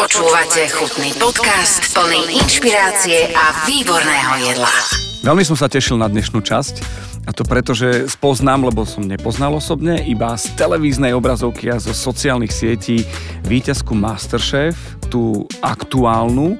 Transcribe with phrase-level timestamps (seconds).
[0.00, 4.72] Počúvate chutný podcast plný inšpirácie a výborného jedla.
[5.20, 6.80] Veľmi som sa tešil na dnešnú časť
[7.28, 11.92] a to preto, že spoznám, lebo som nepoznal osobne, iba z televíznej obrazovky a zo
[11.92, 13.04] sociálnych sietí
[13.44, 14.76] víťazku Masterchef,
[15.10, 16.54] tú aktuálnu,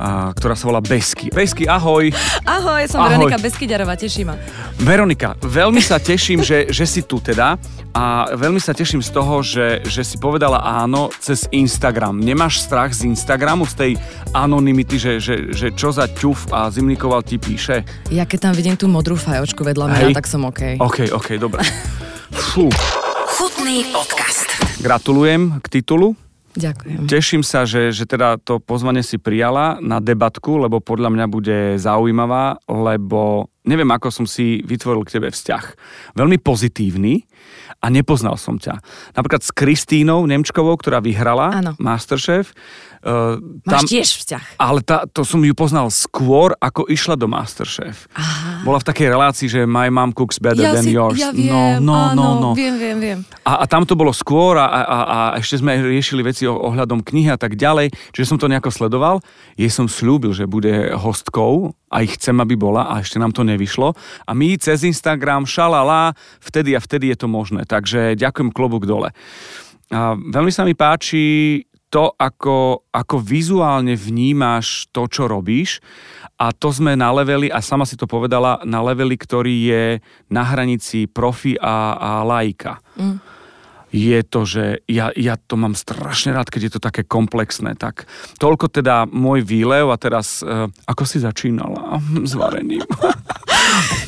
[0.00, 1.28] a, ktorá sa volá Besky.
[1.30, 2.10] Besky, ahoj!
[2.42, 3.28] Ahoj, som Ahoj.
[3.28, 4.34] Veronika Beskyďarová, teší ma.
[4.80, 7.60] Veronika, veľmi sa teším, že, že si tu teda
[7.92, 12.16] a veľmi sa teším z toho, že, že si povedala áno cez Instagram.
[12.24, 13.92] Nemáš strach z Instagramu, z tej
[14.32, 17.84] anonymity, že, že, že čo za ťuf a Zimnikoval ti píše?
[18.08, 20.14] Ja keď tam vidím tú modrú fajočku vedľa mňa, Hej.
[20.16, 20.80] tak som OK.
[20.80, 21.60] OK, OK, dobre.
[22.52, 22.72] Fú,
[23.36, 24.48] Chutný podcast.
[24.80, 26.16] gratulujem k titulu.
[26.52, 27.08] Ďakujem.
[27.08, 31.58] Teším sa, že, že teda to pozvanie si prijala na debatku, lebo podľa mňa bude
[31.80, 35.64] zaujímavá, lebo neviem, ako som si vytvoril k tebe vzťah.
[36.12, 37.24] Veľmi pozitívny
[37.78, 38.78] a nepoznal som ťa.
[39.12, 41.72] Napríklad s Kristínou Nemčkovou, ktorá vyhrala Áno.
[41.76, 42.54] Masterchef.
[43.02, 44.62] Uh, Máš tiež vzťah.
[44.62, 48.06] ale tá, to som ju poznal skôr, ako išla do Masterchef.
[48.14, 48.62] Aha.
[48.62, 51.18] Bola v takej relácii, že My mom cooks better Ja, than si, yours.
[51.18, 52.50] ja viem, no, no, áno, no, no.
[52.54, 53.18] viem, viem, viem.
[53.42, 57.02] A, a tam to bolo skôr a, a, a ešte sme riešili veci o, ohľadom
[57.02, 59.18] knihy a tak ďalej, čiže som to nejako sledoval.
[59.58, 63.44] Jej som slúbil, že bude hostkou a ich chcem, aby bola a ešte nám to
[63.44, 63.92] nevyšlo.
[64.24, 67.68] A my cez Instagram, šalala, vtedy a vtedy je to možné.
[67.68, 69.12] Takže ďakujem klobúk dole.
[69.92, 71.60] A veľmi sa mi páči
[71.92, 75.84] to, ako, ako vizuálne vnímaš to, čo robíš.
[76.40, 79.84] A to sme na leveli, a sama si to povedala, na leveli, ktorý je
[80.32, 82.80] na hranici profi a, a laika.
[82.96, 83.41] Mm.
[83.92, 87.76] Je to, že ja, ja to mám strašne rád, keď je to také komplexné.
[87.76, 88.08] Tak
[88.40, 92.82] toľko teda môj výlev a teraz, e, ako si začínala s varením?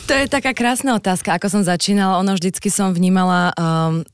[0.05, 1.33] To je taká krásna otázka.
[1.33, 4.05] Ako som začínala, ono vždycky som vnímala um,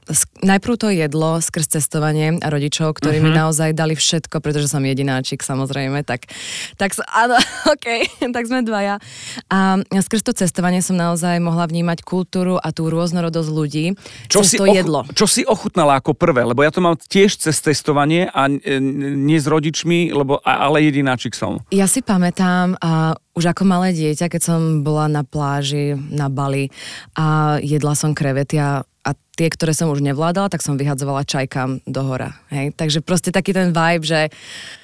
[0.40, 3.24] najprv to jedlo skrz cestovanie a rodičov, ktorí Mhm.
[3.24, 6.30] mi naozaj dali všetko, pretože som jedináčik samozrejme, tak,
[6.76, 7.34] tak áno,
[7.74, 7.86] OK,
[8.24, 9.02] tak sme dvaja.
[9.48, 13.86] A skrz to cestovanie som naozaj mohla vnímať kultúru a tú rôznorodosť ľudí
[14.26, 15.00] cez to ochu- jedlo.
[15.10, 16.46] čo si ochutnala ako prvé?
[16.46, 21.58] Lebo ja to mám tiež cez testovanie a nie s rodičmi, lebo, ale jedináčik som.
[21.68, 26.68] Ja si pamätám, a už ako malé dieťa, keď som bola na pláži na Bali
[27.16, 31.80] a jedla som krevety a, a tie, ktoré som už nevládala, tak som vyhadzovala čajkám
[31.88, 32.36] do hora.
[32.52, 32.76] Hej?
[32.76, 34.28] Takže proste taký ten vibe, že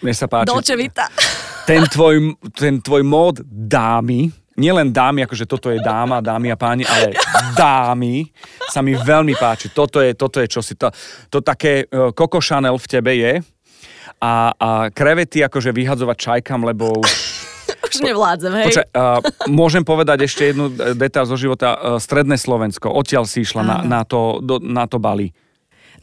[0.00, 0.48] Mne sa páči.
[0.48, 1.12] Dolce Vita.
[1.68, 6.88] ten tvoj, ten tvoj mód dámy, nielen dámy, akože toto je dáma, dámy a páni,
[6.88, 7.12] ale
[7.52, 8.24] dámy
[8.72, 9.68] sa mi veľmi páči.
[9.68, 10.80] Toto je, toto je čosi.
[10.80, 10.88] To,
[11.28, 13.44] to také uh, Coco Chanel v tebe je
[14.16, 17.25] a, a krevety akože vyhadzovať čajkam, lebo už...
[17.86, 18.66] Už nevládzem, hej.
[18.72, 21.74] Počkaj, uh, môžem povedať ešte jednu e, detail zo života.
[21.74, 25.30] Uh, Stredné Slovensko, odtiaľ si išla na, na, to, do, na to Bali.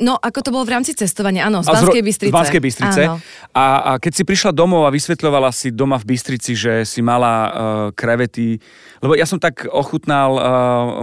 [0.02, 2.34] No, ako to bolo v rámci cestovania, áno, z Banskej Bystrice.
[2.34, 3.02] Z Banskej Bystrice.
[3.06, 3.22] Áno.
[3.54, 7.34] A, a keď si prišla domov a vysvetľovala si doma v Bystrici, že si mala
[7.38, 7.52] uh,
[7.94, 8.58] krevety,
[9.06, 10.42] lebo ja som tak ochutnal uh,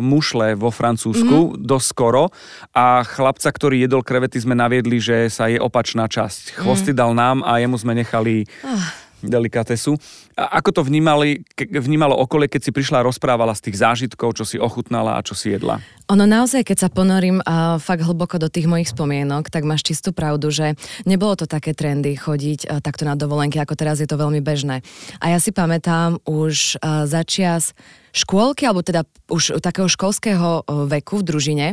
[0.02, 1.46] mušle vo Francúzsku Mhm.
[1.54, 1.62] mm-hmm.
[1.70, 2.34] dosť skoro
[2.74, 6.58] a chlapca, ktorý jedol krevety, sme naviedli, že sa je opačná časť.
[6.58, 8.90] Chvosty dal nám a jemu sme nechali Ah.
[9.22, 9.96] Delikatesu.
[10.36, 14.48] A ako to vnímali, vnímalo okolie, keď si prišla a rozprávala z tých zážitkov, čo
[14.48, 15.80] si ochutnala a čo si jedla?
[16.10, 20.10] Ono naozaj, keď sa ponorím uh, fakt hlboko do tých mojich spomienok, tak máš čistú
[20.10, 20.74] pravdu, že
[21.06, 24.82] nebolo to také trendy chodiť takto na dovolenky, ako teraz je to veľmi bežné.
[25.22, 27.76] A ja si pamätám už začias
[28.10, 31.66] škôlky, alebo teda už takého školského veku v družine,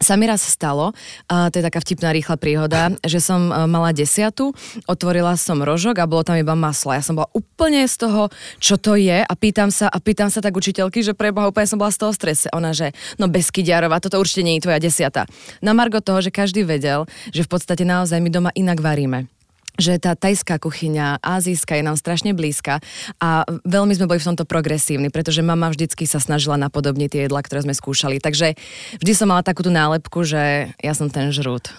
[0.00, 0.96] sa mi raz stalo,
[1.28, 4.56] a to je taká vtipná rýchla príhoda, že som e, mala desiatu,
[4.88, 6.96] otvorila som rožok a bolo tam iba maslo.
[6.96, 10.40] Ja som bola úplne z toho, čo to je a pýtam sa, a pýtam sa
[10.40, 12.48] tak učiteľky, že preboha úplne som bola z toho strese.
[12.56, 15.28] Ona, že no Beskydiarová, toto určite nie je tvoja desiata.
[15.60, 19.39] Na margo toho, že každý vedel, že v podstate naozaj my doma inak varíme
[19.80, 22.78] že tá tajská kuchyňa, azijská je nám strašne blízka
[23.18, 27.40] a veľmi sme boli v tomto progresívni, pretože mama vždycky sa snažila napodobniť tie jedlá,
[27.40, 28.20] ktoré sme skúšali.
[28.20, 28.54] Takže
[29.00, 31.72] vždy som mala takú tú nálepku, že ja som ten žrút.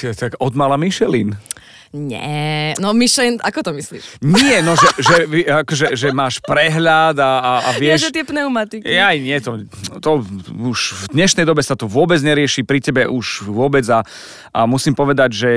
[0.00, 1.34] Tak od mala Michelin.
[1.88, 4.20] Nie, no Michelin, ako to myslíš?
[4.20, 5.16] Nie, no, že, že,
[5.48, 8.12] akože, že máš prehľad a, a, a Ja, vieš...
[8.12, 8.84] že tie pneumatiky.
[8.84, 9.64] Ja nie, to,
[10.04, 10.20] to
[10.52, 14.04] už v dnešnej dobe sa to vôbec nerieši, pri tebe už vôbec a,
[14.52, 15.50] a musím povedať, že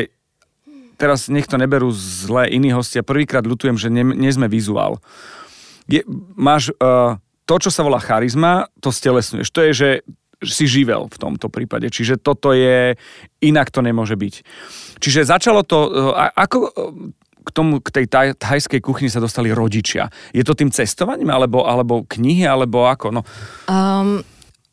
[1.02, 5.02] teraz nech to neberú zle iní hostia, prvýkrát ľutujem, že ne, nie sme vizuál.
[5.90, 6.06] Je,
[6.38, 7.18] máš uh,
[7.50, 9.50] to, čo sa volá charizma, to stelesňuješ.
[9.50, 9.90] To je, že
[10.46, 11.90] si živel v tomto prípade.
[11.90, 12.94] Čiže toto je,
[13.42, 14.34] inak to nemôže byť.
[15.02, 16.70] Čiže začalo to, uh, ako uh,
[17.42, 20.14] k tomu, k tej taj, thajskej kuchyni sa dostali rodičia.
[20.30, 23.10] Je to tým cestovaním, alebo, alebo knihy, alebo ako?
[23.10, 23.22] No,
[23.66, 24.22] Um,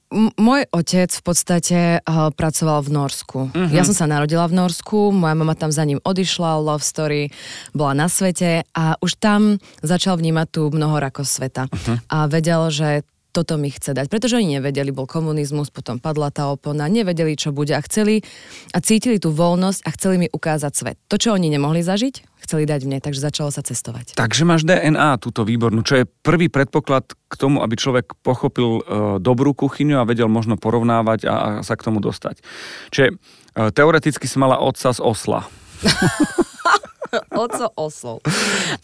[0.09, 3.39] M- môj otec v podstate uh, pracoval v Norsku.
[3.53, 3.69] Uh-huh.
[3.69, 7.29] Ja som sa narodila v Norsku, moja mama tam za ním odišla, love story,
[7.77, 11.63] bola na svete a už tam začal vnímať tú mnohorakosť sveta.
[11.69, 11.97] Uh-huh.
[12.09, 12.89] A vedel, že
[13.33, 14.07] toto mi chce dať.
[14.09, 18.25] Pretože oni nevedeli, bol komunizmus, potom padla tá opona, nevedeli, čo bude a chceli
[18.73, 20.97] a cítili tú voľnosť a chceli mi ukázať svet.
[21.13, 24.17] To, čo oni nemohli zažiť, chceli dať mne, takže začalo sa cestovať.
[24.17, 28.83] Takže máš DNA túto výbornú, čo je prvý predpoklad k tomu, aby človek pochopil e,
[29.21, 32.41] dobrú kuchyňu a vedel možno porovnávať a, a sa k tomu dostať.
[32.89, 33.15] Čiže e,
[33.69, 35.45] teoreticky si mala otca z Osla.
[37.43, 38.21] Oco Oslo.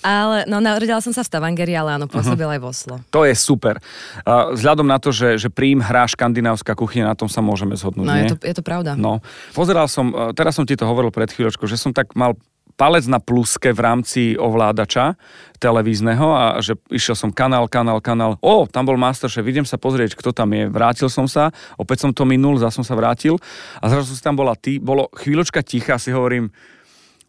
[0.01, 2.57] Ale no, narodila som sa v Stavangeri, ale áno, pôsobil uh-huh.
[2.57, 2.95] aj v Oslo.
[3.13, 3.81] To je super.
[4.25, 8.07] Uh, vzhľadom na to, že, že príjm hrá škandinávska kuchyňa, na tom sa môžeme zhodnúť.
[8.07, 8.29] No, nie?
[8.29, 8.97] je to, je to pravda.
[8.97, 9.21] No.
[9.53, 12.37] Pozeral som, uh, teraz som ti to hovoril pred chvíľočkou, že som tak mal
[12.75, 15.15] palec na pluske v rámci ovládača
[15.63, 18.35] televízneho a že išiel som kanál, kanál, kanál.
[18.43, 20.67] O, tam bol Masterchef, idem sa pozrieť, kto tam je.
[20.67, 23.39] Vrátil som sa, opäť som to minul, zase som sa vrátil
[23.79, 26.51] a zrazu si tam bola ty, bolo chvíľočka ticha, si hovorím,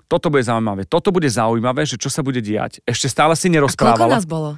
[0.05, 2.81] toto bude zaujímavé, toto bude zaujímavé, že čo sa bude diať.
[2.85, 3.97] Ešte stále si nerozprávala.
[3.97, 4.49] A koľko nás bolo?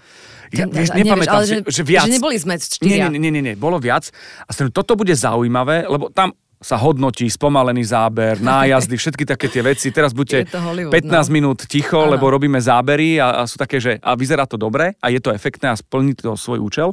[0.52, 2.08] Ja, vieš, nepamätám nevieš, si, že, že viac.
[2.08, 3.12] Že neboli sme štyria.
[3.12, 4.08] Nie, nie, nie, nie, nie, bolo viac.
[4.48, 9.62] A som, toto bude zaujímavé, lebo tam sa hodnotí spomalený záber, nájazdy, všetky také tie
[9.62, 9.94] veci.
[9.94, 11.22] Teraz buďte 15 no.
[11.30, 12.18] minút ticho, ano.
[12.18, 15.30] lebo robíme zábery a, a sú také, že a vyzerá to dobre a je to
[15.30, 16.90] efektné a splní to svoj účel.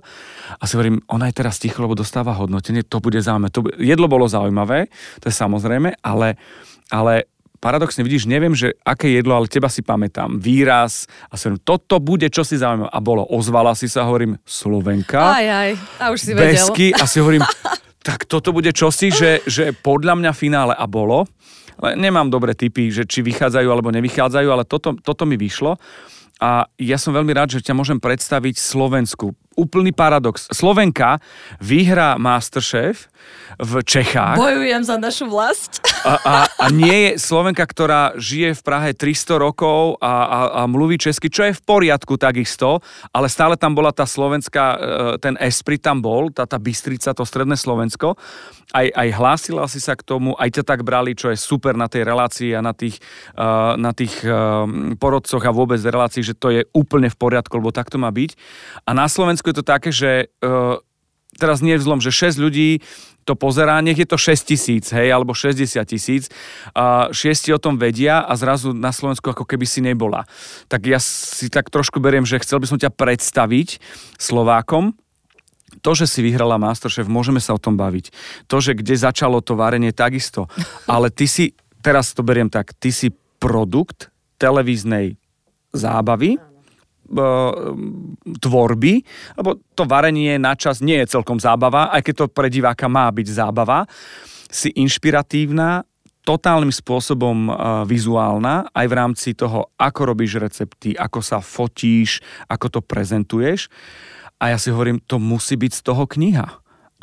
[0.61, 3.53] A si hovorím, ona je teraz ticho, lebo dostáva hodnotenie, to bude zaujímavé.
[3.57, 4.93] To, jedlo bolo zaujímavé,
[5.23, 6.37] to je samozrejme, ale,
[6.93, 7.25] ale
[7.65, 10.37] paradoxne vidíš, neviem, že aké jedlo, ale teba si pamätám.
[10.37, 12.93] Výraz a som toto bude čo si zaujímavé.
[12.93, 15.41] A bolo, ozvala si sa, hovorím, Slovenka.
[15.41, 16.61] Aj, aj, a už si vedel.
[16.61, 17.41] Besky a si hovorím,
[18.09, 21.25] tak toto bude čosi, že, že podľa mňa finále a bolo.
[21.81, 25.81] Ale nemám dobré typy, že či vychádzajú alebo nevychádzajú, ale toto, toto mi vyšlo.
[26.45, 29.33] A ja som veľmi rád, že ťa môžem predstaviť Slovensku.
[29.55, 30.51] Úplný paradox.
[30.51, 31.23] Slovenka
[31.63, 33.09] vyhrá Masterchef,
[33.59, 34.35] v Čechách.
[34.35, 35.79] Bojujem za našu vlast.
[36.05, 40.63] A, a, a nie je Slovenka, ktorá žije v Prahe 300 rokov a, a, a
[40.67, 42.83] mluví česky, čo je v poriadku takisto,
[43.15, 44.79] ale stále tam bola tá slovenská, e,
[45.23, 48.19] ten esprit tam bol, tá, tá Bystrica, to stredné Slovensko.
[48.75, 51.87] Aj, aj hlásila si sa k tomu, aj ťa tak brali, čo je super na
[51.87, 52.99] tej relácii a na tých,
[53.39, 53.47] e,
[53.79, 54.35] na tých e,
[54.99, 58.35] porodcoch a vôbec relácii, že to je úplne v poriadku, lebo tak to má byť.
[58.85, 60.33] A na Slovensku je to také, že
[61.37, 62.81] teraz nie je vzlom, že 6 ľudí
[63.25, 66.29] to pozerá, nech je to 6 tisíc, hej, alebo 60 tisíc,
[66.77, 70.29] a šiesti o tom vedia a zrazu na Slovensku ako keby si nebola.
[70.69, 73.81] Tak ja si tak trošku beriem, že chcel by som ťa predstaviť
[74.21, 74.93] Slovákom,
[75.81, 78.15] to, že si vyhrala Masterchef, môžeme sa o tom baviť.
[78.47, 80.47] To, že kde začalo to varenie, takisto.
[80.93, 83.11] Ale ty si, teraz to beriem tak, ty si
[83.43, 85.17] produkt televíznej
[85.75, 86.39] zábavy,
[88.41, 88.95] tvorby,
[89.37, 93.09] lebo to varenie na čas nie je celkom zábava, aj keď to pre diváka má
[93.13, 93.85] byť zábava,
[94.49, 95.85] si inšpiratívna,
[96.25, 97.55] totálnym spôsobom uh,
[97.85, 103.69] vizuálna, aj v rámci toho, ako robíš recepty, ako sa fotíš, ako to prezentuješ.
[104.41, 106.49] A ja si hovorím, to musí byť z toho kniha.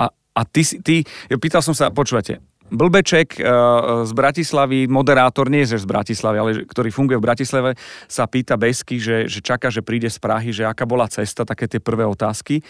[0.01, 1.05] A, a ty, ty,
[1.37, 6.87] pýtal som sa, počúvate, Blbeček uh, z Bratislavy, moderátor, nie je z Bratislavy, ale ktorý
[6.87, 7.69] funguje v Bratislave,
[8.07, 11.67] sa pýta Besky, že, že čaká, že príde z Prahy, že aká bola cesta, také
[11.67, 12.63] tie prvé otázky.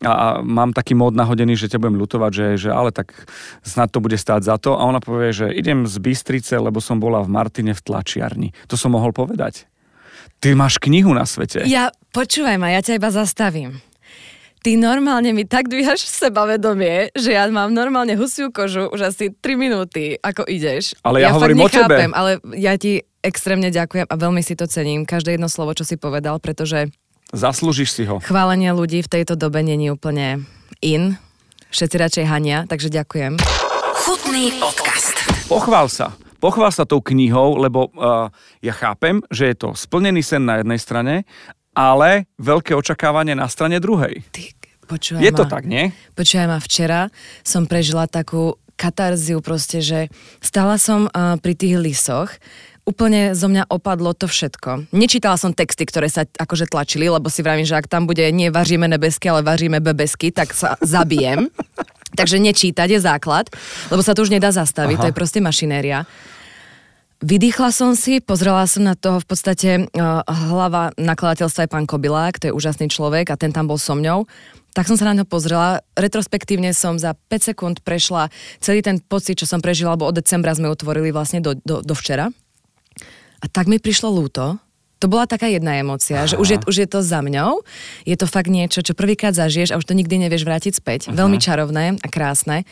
[0.00, 3.12] A, a mám taký mód nahodený, že ťa budem ľutovať, že, že ale tak
[3.60, 4.74] snad to bude stáť za to.
[4.74, 8.56] A ona povie, že idem z Bystrice, lebo som bola v Martine v tlačiarni.
[8.72, 9.68] To som mohol povedať.
[10.42, 11.62] Ty máš knihu na svete.
[11.68, 13.78] Ja, počúvaj ma, ja ťa iba zastavím
[14.62, 19.58] ty normálne mi tak dvíhaš sebavedomie, že ja mám normálne husiu kožu už asi 3
[19.58, 20.94] minúty, ako ideš.
[21.02, 22.04] Ale ja, ja hovorím fakt nechápem, o tebe.
[22.14, 25.98] Ale ja ti extrémne ďakujem a veľmi si to cením, každé jedno slovo, čo si
[25.98, 26.94] povedal, pretože...
[27.34, 28.22] Zaslúžiš si ho.
[28.22, 30.46] Chválenie ľudí v tejto dobe není úplne
[30.78, 31.18] in.
[31.74, 33.40] Všetci radšej hania, takže ďakujem.
[34.04, 35.16] Chutný podcast.
[35.48, 36.12] Pochvál sa.
[36.42, 38.26] Pochvál sa tou knihou, lebo uh,
[38.60, 41.14] ja chápem, že je to splnený sen na jednej strane
[41.72, 44.20] ale veľké očakávanie na strane druhej.
[44.32, 44.42] Ty,
[44.88, 45.92] počúvaj Je ma, to tak, nie?
[46.16, 47.08] Počúvaj ma, včera
[47.42, 50.10] som prežila takú katarziu proste, že
[50.42, 52.34] stála som uh, pri tých lisoch,
[52.82, 54.90] úplne zo mňa opadlo to všetko.
[54.90, 58.50] Nečítala som texty, ktoré sa akože tlačili, lebo si vravím, že ak tam bude nie
[58.50, 61.46] vaříme nebesky, ale vaříme bebesky, tak sa zabijem.
[62.18, 63.48] Takže nečítať je základ,
[63.88, 65.02] lebo sa to už nedá zastaviť, Aha.
[65.02, 66.04] to je proste mašinéria.
[67.22, 72.42] Vydýchla som si, pozrela som na toho v podstate uh, hlava nakladateľstva je pán Kobilák,
[72.42, 74.26] to je úžasný človek a ten tam bol so mňou.
[74.74, 78.26] Tak som sa na ňo pozrela, retrospektívne som za 5 sekúnd prešla
[78.58, 81.94] celý ten pocit, čo som prežila, lebo od decembra sme utvorili vlastne do, do, do
[81.94, 82.34] včera.
[83.38, 84.58] A tak mi prišlo lúto
[85.02, 87.62] To bola taká jedna emócia, že už je, už je to za mňou,
[88.06, 91.00] je to fakt niečo, čo prvýkrát zažiješ a už to nikdy nevieš vrátiť späť.
[91.10, 91.22] Aha.
[91.22, 92.66] Veľmi čarovné a krásne.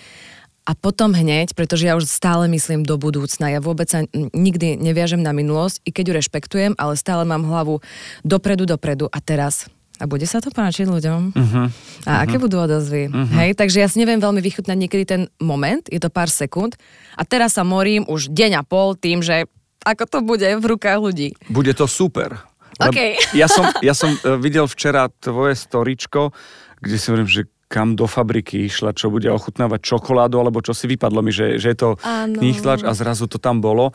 [0.68, 5.18] A potom hneď, pretože ja už stále myslím do budúcna, ja vôbec sa nikdy neviažem
[5.18, 7.80] na minulosť, i keď ju rešpektujem, ale stále mám hlavu
[8.22, 9.66] dopredu, dopredu a teraz
[10.00, 11.20] a bude sa to páčiť ľuďom?
[11.36, 11.68] Uh-huh.
[11.68, 12.22] A uh-huh.
[12.24, 13.12] aké budú odozvy?
[13.12, 13.36] Uh-huh.
[13.36, 16.80] Hej, takže ja si neviem veľmi vychutnať niekedy ten moment, je to pár sekúnd
[17.20, 19.44] a teraz sa morím už deň a pol tým, že
[19.84, 21.28] ako to bude v rukách ľudí.
[21.52, 22.40] Bude to super.
[22.80, 23.20] Okay.
[23.36, 26.32] Ja som, ja som e, videl včera tvoje storičko,
[26.80, 30.90] kde si hovorím, že kam do fabriky išla, čo bude ochutnávať čokoládu, alebo čo si
[30.90, 31.90] vypadlo mi, že, že je to
[32.34, 33.94] knihtlč a zrazu to tam bolo.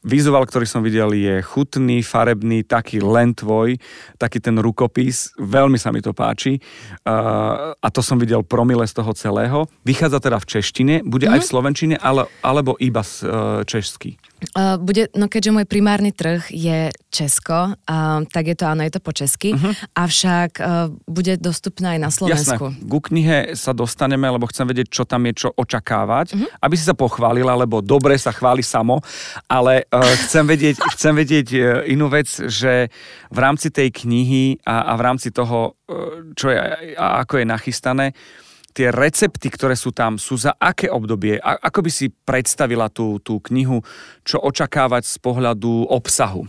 [0.00, 3.76] Vizuál, ktorý som videl, je chutný, farebný, taký len tvoj,
[4.16, 8.96] taký ten rukopis, veľmi sa mi to páči uh, a to som videl promile z
[8.96, 9.68] toho celého.
[9.84, 11.32] Vychádza teda v češtine, bude mm.
[11.34, 11.50] aj v mhm.
[11.52, 14.16] slovenčine, ale, alebo iba z, uh, česky.
[14.56, 18.92] Uh, bude, no keďže môj primárny trh je Česko, uh, tak je to áno, je
[18.96, 19.72] to po česky, uh-huh.
[19.92, 22.72] avšak uh, bude dostupná aj na Slovensku.
[22.72, 26.48] Jasné, ku knihe sa dostaneme, lebo chcem vedieť, čo tam je, čo očakávať, uh-huh.
[26.64, 29.04] aby si sa pochválila, lebo dobre sa chváli samo,
[29.44, 32.88] ale uh, chcem vedieť, chcem vedieť uh, inú vec, že
[33.28, 36.56] v rámci tej knihy a, a v rámci toho, uh, čo je
[36.96, 41.38] a ako je nachystané, uh, tie recepty, ktoré sú tam, sú za aké obdobie?
[41.42, 43.82] A, ako by si predstavila tú, tú knihu?
[44.22, 46.46] Čo očakávať z pohľadu obsahu?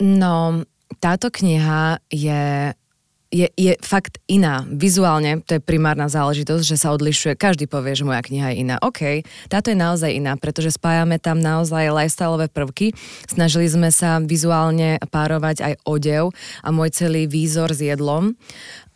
[0.00, 0.64] No,
[0.98, 2.72] táto kniha je
[3.30, 4.66] je, je fakt iná.
[4.66, 7.38] Vizuálne, to je primárna záležitosť, že sa odlišuje.
[7.38, 8.76] Každý povie, že moja kniha je iná.
[8.82, 12.90] OK, táto je naozaj iná, pretože spájame tam naozaj lifestyleové prvky.
[13.30, 16.34] Snažili sme sa vizuálne párovať aj odev
[16.66, 18.34] a môj celý výzor s jedlom.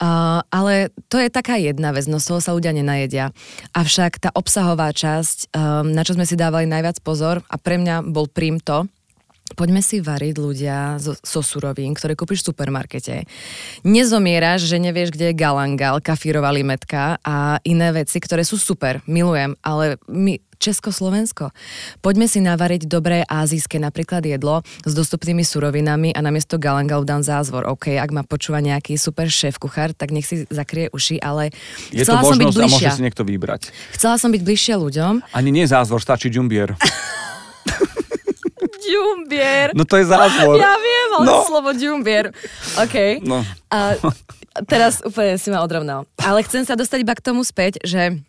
[0.03, 3.31] Uh, ale to je taká jedna vec, no z toho sa ľudia nenajedia.
[3.71, 8.03] Avšak tá obsahová časť, um, na čo sme si dávali najviac pozor a pre mňa
[8.03, 8.91] bol prím to,
[9.53, 13.29] Poďme si variť ľudia zo, so surovín, ktoré kúpiš v supermarkete.
[13.85, 19.53] Nezomieraš, že nevieš, kde je galangal, kafírová limetka a iné veci, ktoré sú super, milujem,
[19.61, 21.53] ale my, Československo.
[22.01, 27.69] Poďme si navariť dobré azijské napríklad jedlo s dostupnými surovinami a namiesto galangal dám zázvor.
[27.69, 31.53] OK, ak ma počúva nejaký super šéf kuchár, tak nech si zakrie uši, ale
[31.93, 32.65] je chcela to som byť bližšia.
[32.65, 33.63] a môže si niekto vybrať.
[33.93, 35.37] Chcela som byť bližšia ľuďom.
[35.37, 36.73] Ani nie zázvor, stačí džumbier.
[38.85, 39.73] Ďumbier.
[39.73, 40.57] No to je zázvor.
[40.61, 41.45] Ja viem, ale no.
[41.49, 42.31] slovo ďumbier.
[42.81, 43.25] OK.
[43.25, 43.41] No.
[43.73, 43.97] A
[44.69, 46.07] teraz úplne si ma odrovnal.
[46.21, 48.21] Ale chcem sa dostať iba k tomu späť, že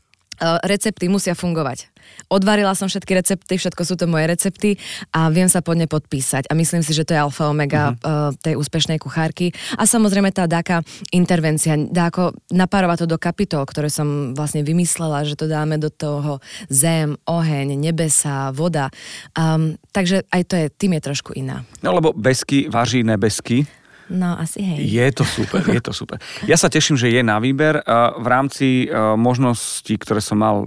[0.64, 1.92] recepty musia fungovať.
[2.30, 4.70] Odvarila som všetky recepty, všetko sú to moje recepty
[5.14, 6.50] a viem sa pod ne podpísať.
[6.50, 8.32] A myslím si, že to je alfa omega uh-huh.
[8.32, 9.54] uh, tej úspešnej kuchárky.
[9.78, 10.82] A samozrejme tá dáka
[11.14, 16.42] intervencia, dáko napárovať to do kapitol, ktoré som vlastne vymyslela, že to dáme do toho
[16.70, 18.90] zem, oheň, nebesa, voda.
[19.38, 21.66] Um, takže aj to je, tým je trošku iná.
[21.86, 23.66] No lebo besky vaří nebesky.
[24.06, 24.86] No, asi hej.
[24.86, 26.22] Je to super, je to super.
[26.46, 27.82] Ja sa teším, že je na výber.
[28.22, 28.86] V rámci
[29.18, 30.62] možností, ktoré som mal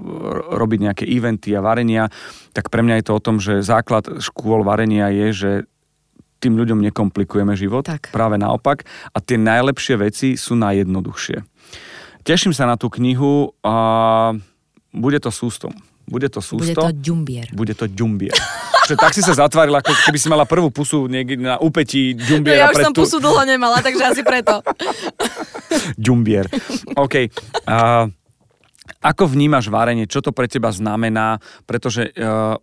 [0.59, 2.11] robiť nejaké eventy a varenia,
[2.51, 5.51] tak pre mňa je to o tom, že základ škôl varenia je, že
[6.43, 7.87] tým ľuďom nekomplikujeme život.
[7.87, 8.11] Tak.
[8.11, 8.87] Práve naopak.
[9.15, 11.43] A tie najlepšie veci sú najjednoduchšie.
[12.27, 14.35] Teším sa na tú knihu a
[14.91, 15.75] bude to sústom.
[16.09, 16.65] Bude to sústo.
[16.65, 17.47] Bude to ďumbier.
[17.53, 18.33] Bude to ďumbier.
[18.89, 22.57] že tak si sa zatvárila, ako keby si mala prvú pusu niekde na úpetí ďumbiera.
[22.57, 23.05] No ja už som tú...
[23.05, 24.65] pusu dlho nemala, takže asi preto.
[26.01, 26.49] Ďumbier.
[26.97, 27.29] OK.
[27.69, 28.09] Uh,
[29.05, 30.09] ako vnímaš varenie?
[30.09, 31.37] Čo to pre teba znamená?
[31.69, 32.57] Pretože uh,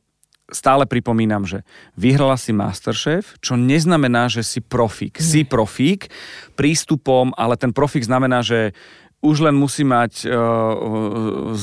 [0.50, 1.62] stále pripomínam, že
[1.94, 5.22] vyhrala si Masterchef, čo neznamená, že si profík.
[5.22, 6.10] Si profík
[6.58, 8.74] prístupom, ale ten profík znamená, že
[9.26, 11.58] už len musí mať uh,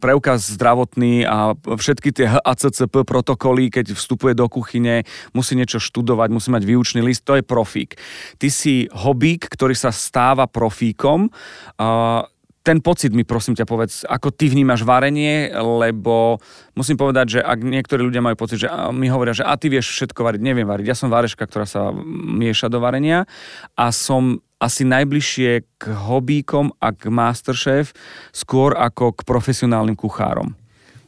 [0.00, 5.04] preukaz zdravotný a všetky tie HACCP protokoly, keď vstupuje do kuchyne,
[5.36, 8.00] musí niečo študovať, musí mať výučný list, to je profík.
[8.40, 11.28] Ty si hobík, ktorý sa stáva profíkom.
[11.76, 12.24] Uh,
[12.64, 16.40] ten pocit mi prosím ťa povedz, ako ty vnímaš varenie, lebo
[16.72, 19.92] musím povedať, že ak niektorí ľudia majú pocit, že mi hovoria, že a ty vieš
[19.92, 20.88] všetko variť, neviem variť.
[20.88, 23.28] Ja som vareška, ktorá sa mieša do varenia
[23.76, 27.92] a som asi najbližšie k hobíkom a k Masterchef
[28.30, 30.56] skôr ako k profesionálnym kuchárom.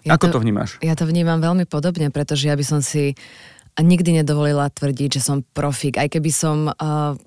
[0.06, 0.70] Ja ako to, to vnímaš?
[0.82, 3.18] Ja to vnímam veľmi podobne, pretože ja by som si
[3.76, 5.98] nikdy nedovolila tvrdiť, že som profík.
[5.98, 7.18] Aj keby som uh,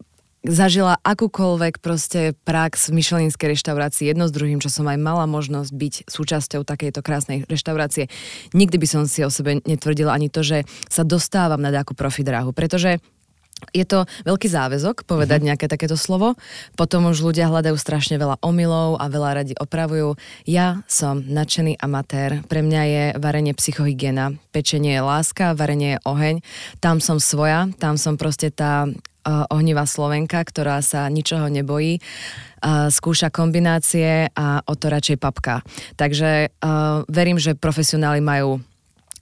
[0.47, 5.71] zažila akúkoľvek proste prax v myšelinskej reštaurácii jedno s druhým, čo som aj mala možnosť
[5.75, 8.07] byť súčasťou takejto krásnej reštaurácie.
[8.55, 12.55] Nikdy by som si o sebe netvrdila ani to, že sa dostávam na nejakú profidráhu,
[12.55, 13.03] pretože
[13.75, 15.47] je to veľký záväzok povedať mm-hmm.
[15.53, 16.35] nejaké takéto slovo,
[16.73, 20.15] potom už ľudia hľadajú strašne veľa omylov a veľa radi opravujú.
[20.49, 26.35] Ja som nadšený amatér, pre mňa je varenie psychohygiena, pečenie je láska, varenie je oheň,
[26.79, 32.87] tam som svoja, tam som proste tá uh, ohnivá Slovenka, ktorá sa ničoho nebojí, uh,
[32.87, 35.61] skúša kombinácie a o to radšej papka.
[35.99, 38.63] Takže uh, verím, že profesionáli majú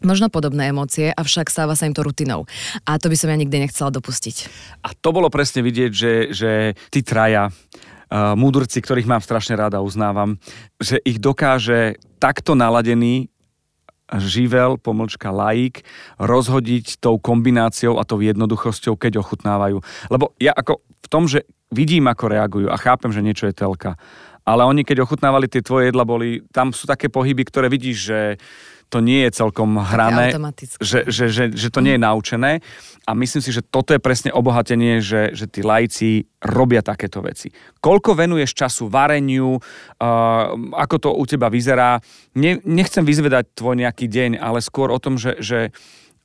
[0.01, 2.45] možno podobné emócie, avšak stáva sa im to rutinou.
[2.85, 4.49] A to by som ja nikdy nechcela dopustiť.
[4.85, 6.51] A to bolo presne vidieť, že, že
[6.93, 10.37] tí traja, uh, múdrci, ktorých mám strašne ráda, uznávam,
[10.77, 13.29] že ich dokáže takto naladený
[14.15, 15.83] živel, pomlčka laik,
[16.15, 19.83] rozhodiť tou kombináciou a tou jednoduchosťou, keď ochutnávajú.
[20.07, 23.99] Lebo ja ako v tom, že vidím, ako reagujú a chápem, že niečo je telka,
[24.47, 28.19] ale oni, keď ochutnávali tie tvoje jedla, boli, tam sú také pohyby, ktoré vidíš, že
[28.87, 30.31] to nie je celkom hrané,
[30.79, 32.51] že, že, že, že to nie je naučené.
[33.07, 37.51] A myslím si, že toto je presne obohatenie, že, že tí lajci robia takéto veci.
[37.79, 39.61] Koľko venuješ času vareniu, uh,
[40.75, 41.99] ako to u teba vyzerá,
[42.35, 45.59] ne, nechcem vyzvedať tvoj nejaký deň, ale skôr o tom, že, že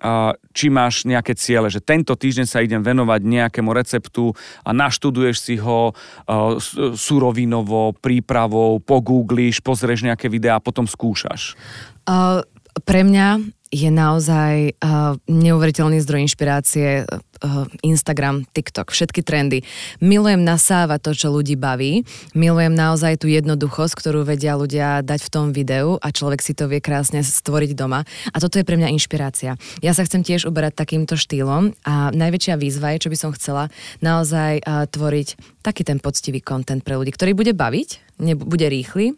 [0.03, 4.35] Uh, či máš nejaké ciele, že tento týždeň sa idem venovať nejakému receptu
[4.67, 6.59] a naštuduješ si ho uh,
[6.99, 11.55] surovinovo, prípravou, pogoogliš, pozrieš nejaké videá a potom skúšaš.
[12.03, 12.43] Uh,
[12.85, 13.41] pre mňa
[13.73, 19.65] je naozaj uh, neuveriteľný zdroj inšpirácie uh, Instagram, TikTok, všetky trendy.
[20.05, 22.05] Milujem nasávať to, čo ľudí baví.
[22.37, 26.69] Milujem naozaj tú jednoduchosť, ktorú vedia ľudia dať v tom videu a človek si to
[26.69, 28.05] vie krásne stvoriť doma.
[28.29, 29.57] A toto je pre mňa inšpirácia.
[29.81, 33.73] Ja sa chcem tiež uberať takýmto štýlom a najväčšia výzva je, čo by som chcela,
[34.05, 39.17] naozaj uh, tvoriť taký ten poctivý kontent pre ľudí, ktorý bude baviť, nebude rýchly,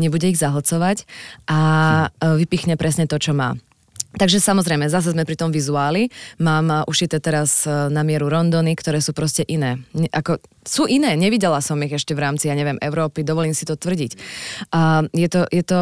[0.00, 1.04] nebude ich zahlcovať
[1.48, 1.60] a
[2.08, 3.54] e, vypichne presne to, čo má.
[4.14, 6.06] Takže samozrejme, zase sme pri tom vizuáli.
[6.38, 9.82] Mám e, ušité teraz e, na mieru rondony, ktoré sú proste iné.
[10.14, 13.74] Ako, sú iné, nevidela som ich ešte v rámci, ja neviem, Európy, dovolím si to
[13.74, 14.12] tvrdiť.
[14.70, 15.78] A je to, je to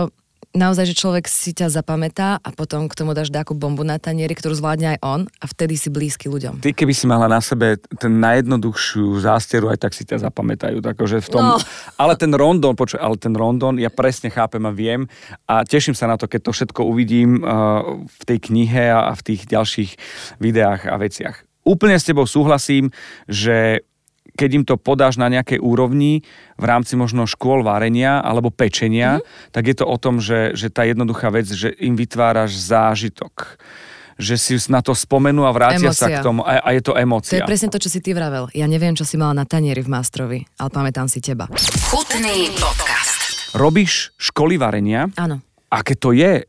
[0.52, 4.36] naozaj, že človek si ťa zapamätá a potom k tomu dáš nejakú bombu na tanieri,
[4.36, 6.60] ktorú zvládne aj on a vtedy si blízky ľuďom.
[6.60, 10.84] Ty keby si mala na sebe ten najjednoduchšiu zásteru, aj tak si ťa zapamätajú.
[10.84, 11.60] Takže v tom, no.
[11.96, 15.08] Ale ten rondon, počuj, ale ten rondon, ja presne chápem a viem
[15.48, 19.22] a teším sa na to, keď to všetko uvidím uh, v tej knihe a v
[19.24, 19.90] tých ďalších
[20.38, 21.36] videách a veciach.
[21.62, 22.90] Úplne s tebou súhlasím,
[23.30, 23.86] že
[24.32, 26.24] keď im to podáš na nejakej úrovni
[26.56, 29.52] v rámci možno škôl varenia alebo pečenia, mm-hmm.
[29.52, 33.60] tak je to o tom, že, že tá jednoduchá vec, že im vytváraš zážitok
[34.20, 35.98] že si na to spomenú a vrátia Emocia.
[35.98, 37.40] sa k tomu a, a je to emócia.
[37.40, 38.46] To je presne to, čo si ty vravel.
[38.54, 41.48] Ja neviem, čo si mala na tanieri v Mástrovi, ale pamätám si teba.
[41.90, 43.50] Chutný podcast.
[43.56, 45.10] Robíš školy varenia?
[45.18, 45.42] Áno.
[45.72, 46.44] Aké to je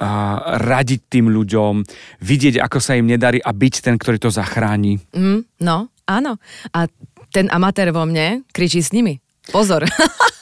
[0.00, 1.84] a radiť tým ľuďom,
[2.24, 4.96] vidieť, ako sa im nedarí a byť ten, ktorý to zachráni.
[5.12, 6.40] Mm, no, áno.
[6.72, 6.88] A
[7.30, 9.22] ten amatér vo mne kričí s nimi.
[9.50, 9.86] Pozor.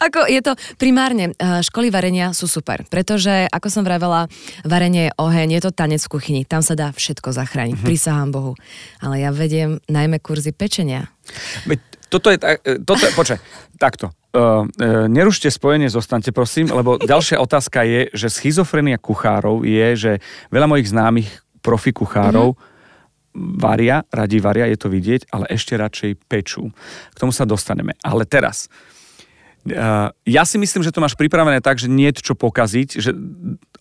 [0.00, 4.26] ako je to primárne, eh, školy varenia sú super, pretože, ako som vravela,
[4.64, 7.88] varenie je oheň, je to tanec v kuchyni, tam sa dá všetko zachrániť, mm-hmm.
[7.88, 8.52] prisahám Bohu.
[9.04, 11.12] Ale ja vediem najmä kurzy pečenia.
[12.10, 13.38] Toto je, eh, toto počkaj,
[13.76, 14.10] takto.
[14.30, 20.12] Uh, uh, nerušte spojenie, zostaňte prosím, lebo ďalšia otázka je, že schizofrenia kuchárov je, že
[20.54, 21.28] veľa mojich známych
[21.60, 22.69] profi kuchárov mm-hmm
[23.34, 26.70] varia, radi varia, je to vidieť, ale ešte radšej pečú.
[27.14, 27.94] K tomu sa dostaneme.
[28.02, 28.66] Ale teraz,
[29.70, 33.10] uh, ja si myslím, že to máš pripravené tak, že nie je čo pokaziť, že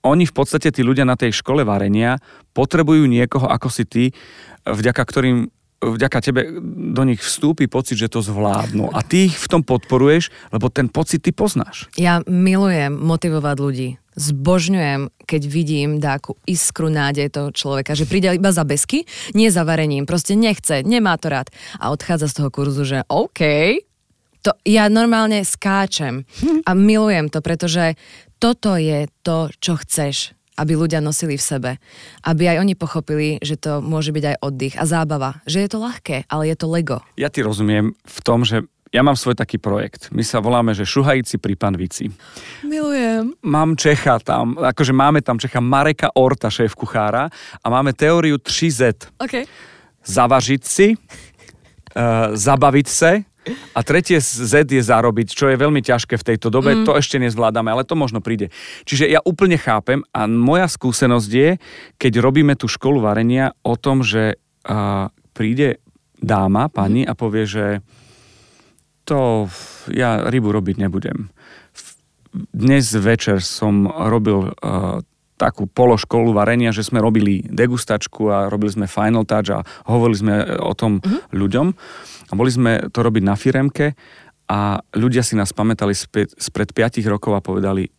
[0.05, 2.21] oni v podstate, tí ľudia na tej škole varenia,
[2.55, 4.03] potrebujú niekoho ako si ty,
[4.63, 6.59] vďaka ktorým vďaka tebe
[6.91, 8.91] do nich vstúpi pocit, že to zvládnu.
[8.91, 11.87] A ty ich v tom podporuješ, lebo ten pocit ty poznáš.
[11.95, 18.51] Ja milujem motivovať ľudí zbožňujem, keď vidím dáku iskru nádej toho človeka, že príde iba
[18.51, 21.47] za besky, nie za varením, proste nechce, nemá to rád.
[21.79, 23.41] A odchádza z toho kurzu, že OK,
[24.43, 26.27] to ja normálne skáčem
[26.67, 27.95] a milujem to, pretože
[28.39, 31.71] toto je to, čo chceš aby ľudia nosili v sebe.
[32.27, 35.39] Aby aj oni pochopili, že to môže byť aj oddych a zábava.
[35.47, 36.99] Že je to ľahké, ale je to Lego.
[37.15, 40.09] Ja ti rozumiem v tom, že ja mám svoj taký projekt.
[40.09, 42.09] My sa voláme, že Šuhajíci pri Panvici.
[42.65, 43.37] Milujem.
[43.45, 47.29] Mám Čecha tam, akože máme tam Čecha Mareka Orta, šéf kuchára
[47.61, 49.13] a máme teóriu 3Z.
[49.21, 49.45] Okay.
[50.01, 53.21] Zavažiť si, uh, zabaviť sa
[53.73, 56.75] a tretie Z je zarobiť, čo je veľmi ťažké v tejto dobe.
[56.75, 56.85] Mm.
[56.85, 58.53] To ešte nezvládame, ale to možno príde.
[58.85, 61.49] Čiže ja úplne chápem a moja skúsenosť je,
[61.97, 65.81] keď robíme tú školu varenia o tom, že uh, príde
[66.19, 67.09] dáma, pani mm.
[67.09, 67.65] a povie, že
[69.09, 69.49] to
[69.89, 71.33] ja rybu robiť nebudem.
[72.53, 75.01] Dnes večer som robil uh,
[75.39, 80.35] takú pološkolu varenia, že sme robili degustačku a robili sme final touch a hovorili sme
[80.61, 81.33] o tom mm-hmm.
[81.33, 81.67] ľuďom.
[82.29, 83.97] A boli sme to robiť na firemke
[84.45, 87.89] a ľudia si nás pamätali spred, spred 5 rokov a povedali,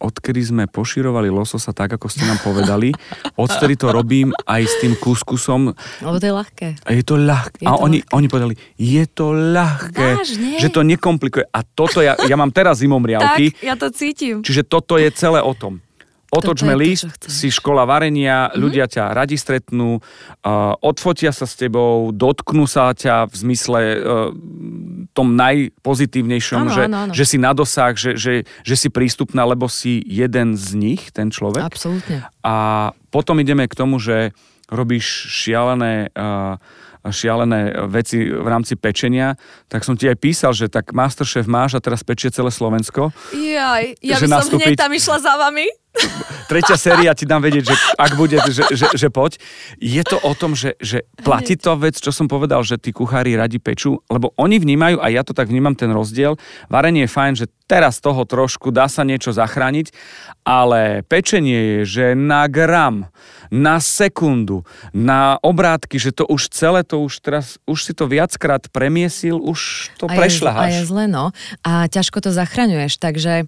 [0.00, 2.90] odkedy sme poširovali lososa tak, ako ste nám povedali,
[3.36, 5.76] odtedy to robím aj s tým kuskusom.
[6.00, 6.68] Lebo to je ľahké.
[6.88, 7.62] Je to ľahké.
[7.62, 8.16] Je a to oni, ľahké.
[8.16, 10.08] oni povedali, je to ľahké.
[10.16, 10.50] Vážne?
[10.56, 11.44] Že to nekomplikuje.
[11.52, 13.52] A toto ja, ja mám teraz zimomriavky.
[13.52, 14.40] Tak, ja to cítim.
[14.40, 15.84] Čiže toto je celé o tom.
[16.30, 17.30] Otočme to, list, chcem.
[17.30, 18.60] si škola varenia, mm-hmm.
[18.62, 24.30] ľudia ťa radi stretnú, uh, odfotia sa s tebou, dotknú sa ťa v zmysle uh,
[25.10, 27.12] tom najpozitívnejšom, Áno, že, áno, áno.
[27.12, 31.34] že si na dosah, že, že, že si prístupná, lebo si jeden z nich, ten
[31.34, 31.66] človek.
[31.66, 32.22] Absolútne.
[32.46, 32.54] A
[33.10, 34.30] potom ideme k tomu, že
[34.70, 36.54] robíš šialené, uh,
[37.02, 39.34] šialené veci v rámci pečenia,
[39.66, 43.10] tak som ti aj písal, že tak Masterchef máš a teraz pečie celé Slovensko.
[43.34, 45.66] Jaj, ja by som nastúpiť- hneď tam išla za vami.
[46.50, 49.38] Tretia séria ti dám vedieť, že ak bude, že, že, že poď.
[49.78, 53.38] Je to o tom, že, že platí to vec, čo som povedal, že tí kuchári
[53.38, 56.34] radi pečú, lebo oni vnímajú, a ja to tak vnímam ten rozdiel,
[56.66, 59.94] varenie je fajn, že teraz toho trošku dá sa niečo zachrániť,
[60.42, 63.06] ale pečenie je, že na gram,
[63.54, 68.66] na sekundu, na obrátky, že to už celé, to už teraz, už si to viackrát
[68.74, 70.74] premiesil, už to A je, a je prešľaháš.
[70.82, 71.30] zle, no.
[71.62, 73.46] A ťažko to zachraňuješ, takže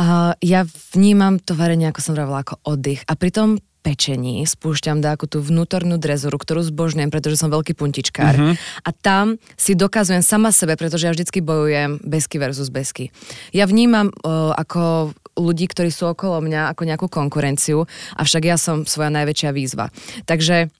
[0.00, 0.60] uh, ja
[0.94, 3.02] vnímam to varenie, ako som vravila, ako oddych.
[3.08, 3.48] A pri tom
[3.86, 8.34] pečení spúšťam takú tú vnútornú drezuru, ktorú zbožňujem, pretože som veľký puntičkár.
[8.34, 8.52] Mhm.
[8.82, 13.14] A tam si dokazujem sama sebe, pretože ja vždycky bojujem besky versus besky.
[13.54, 17.84] Ja vnímam uh, ako ľudí, ktorí sú okolo mňa, ako nejakú konkurenciu,
[18.16, 19.92] avšak ja som svoja najväčšia výzva.
[20.24, 20.72] Takže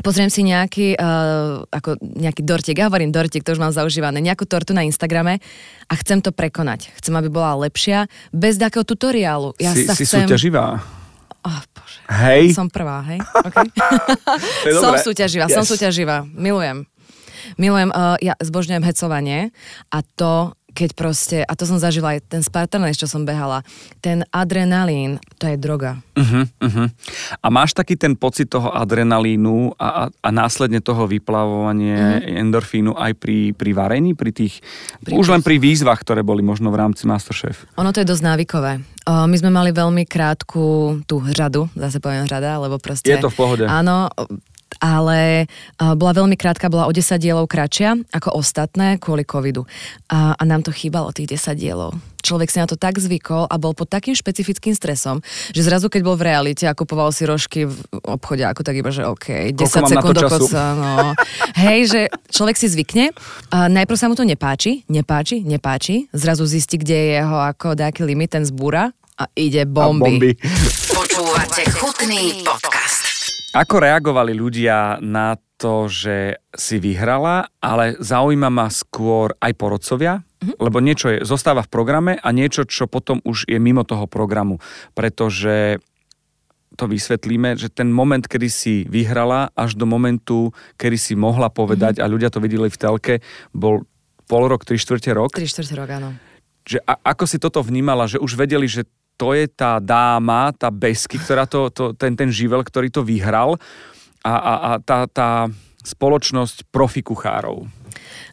[0.00, 4.48] Pozriem si nejaký, uh, ako nejaký dortík, ja hovorím dortík, to už mám zaužívané, nejakú
[4.48, 5.38] tortu na Instagrame
[5.86, 6.92] a chcem to prekonať.
[6.96, 9.52] Chcem, aby bola lepšia, bez takého tutoriálu.
[9.60, 10.24] Ja si, sa si chcem...
[10.24, 10.80] súťaživá.
[11.40, 12.00] Oh, bože.
[12.12, 12.52] Hej.
[12.52, 13.20] Som prvá, hej?
[13.50, 13.66] Okay.
[14.76, 15.04] Som dobré.
[15.04, 15.70] súťaživá, som Yes.
[15.72, 16.28] súťaživá.
[16.28, 16.84] Milujem.
[17.56, 19.48] Milujem, uh, ja zbožňujem hecovanie
[19.88, 23.66] a to, keď proste, a to som zažila aj ten Spartan Race, čo som behala,
[24.00, 25.98] ten adrenalín, to je droga.
[26.14, 26.88] Uh-huh, uh-huh.
[27.42, 32.40] A máš taký ten pocit toho adrenalínu a, a, a následne toho vyplavovanie uh-huh.
[32.46, 34.62] endorfínu aj pri, pri varení, pri tých,
[35.02, 37.66] Pri už tých- len pri výzvach, ktoré boli možno v rámci Masterchef.
[37.76, 38.72] Ono to je dosť návykové.
[39.08, 43.08] Uh, my sme mali veľmi krátku tú řadu, zase poviem řada, lebo proste...
[43.08, 43.64] Je to v pohode.
[43.64, 44.12] Áno,
[44.78, 49.66] ale bola veľmi krátka, bola o 10 dielov kratšia ako ostatné kvôli covidu.
[50.06, 51.98] A, a nám to chýbalo tých 10 dielov.
[52.20, 55.24] Človek si na to tak zvykol a bol pod takým špecifickým stresom,
[55.56, 58.92] že zrazu keď bol v realite a kupoval si rožky v obchode, ako tak iba,
[58.92, 61.16] že OK, 10 Koľko sekúnd do konca, no.
[61.56, 63.16] Hej, že človek si zvykne,
[63.48, 68.04] a najprv sa mu to nepáči, nepáči, nepáči, zrazu zistí, kde je jeho ako nejaký
[68.04, 70.04] limit, ten zbúra a ide bomby.
[70.04, 70.30] A bomby.
[70.92, 73.09] Počúvate chutný podcast.
[73.50, 80.56] Ako reagovali ľudia na to, že si vyhrala, ale zaujíma ma skôr aj porodcovia, Mhm.
[80.56, 84.56] lebo niečo je, zostáva v programe a niečo, čo potom už je mimo toho programu.
[84.96, 85.84] Pretože
[86.80, 92.00] to vysvetlíme, že ten moment, kedy si vyhrala, až do momentu, kedy si mohla povedať
[92.00, 92.02] Mhm.
[92.02, 93.14] a ľudia to videli v telke,
[93.52, 93.84] bol
[94.30, 95.34] pol rok, tri štvrte rok.
[95.34, 96.08] 3 čtvrť rok, áno.
[96.62, 98.86] Že a, ako si toto vnímala, že už vedeli, že
[99.20, 103.60] to je tá dáma, tá besky, ktorá to, to, ten, ten živel, ktorý to vyhral
[104.24, 105.30] a, a, a tá, tá
[105.84, 107.68] spoločnosť profi kuchárov.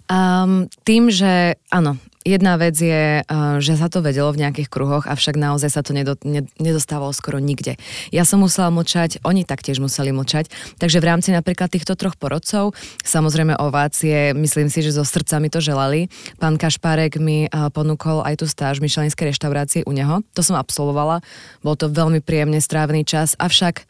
[0.07, 5.07] Um, tým, že áno, jedna vec je, uh, že sa to vedelo v nejakých kruhoch,
[5.07, 7.79] avšak naozaj sa to nedo, ne, nedostávalo skoro nikde.
[8.11, 12.75] Ja som musela mlčať, oni taktiež museli mlčať, takže v rámci napríklad týchto troch porodcov,
[13.07, 16.11] samozrejme ovácie, myslím si, že zo srdca mi to želali.
[16.35, 20.19] Pán Kašpárek mi uh, ponúkol aj tú stáž v Michelinskej reštaurácii u neho.
[20.35, 21.23] To som absolvovala,
[21.63, 23.87] bol to veľmi príjemne strávený čas, avšak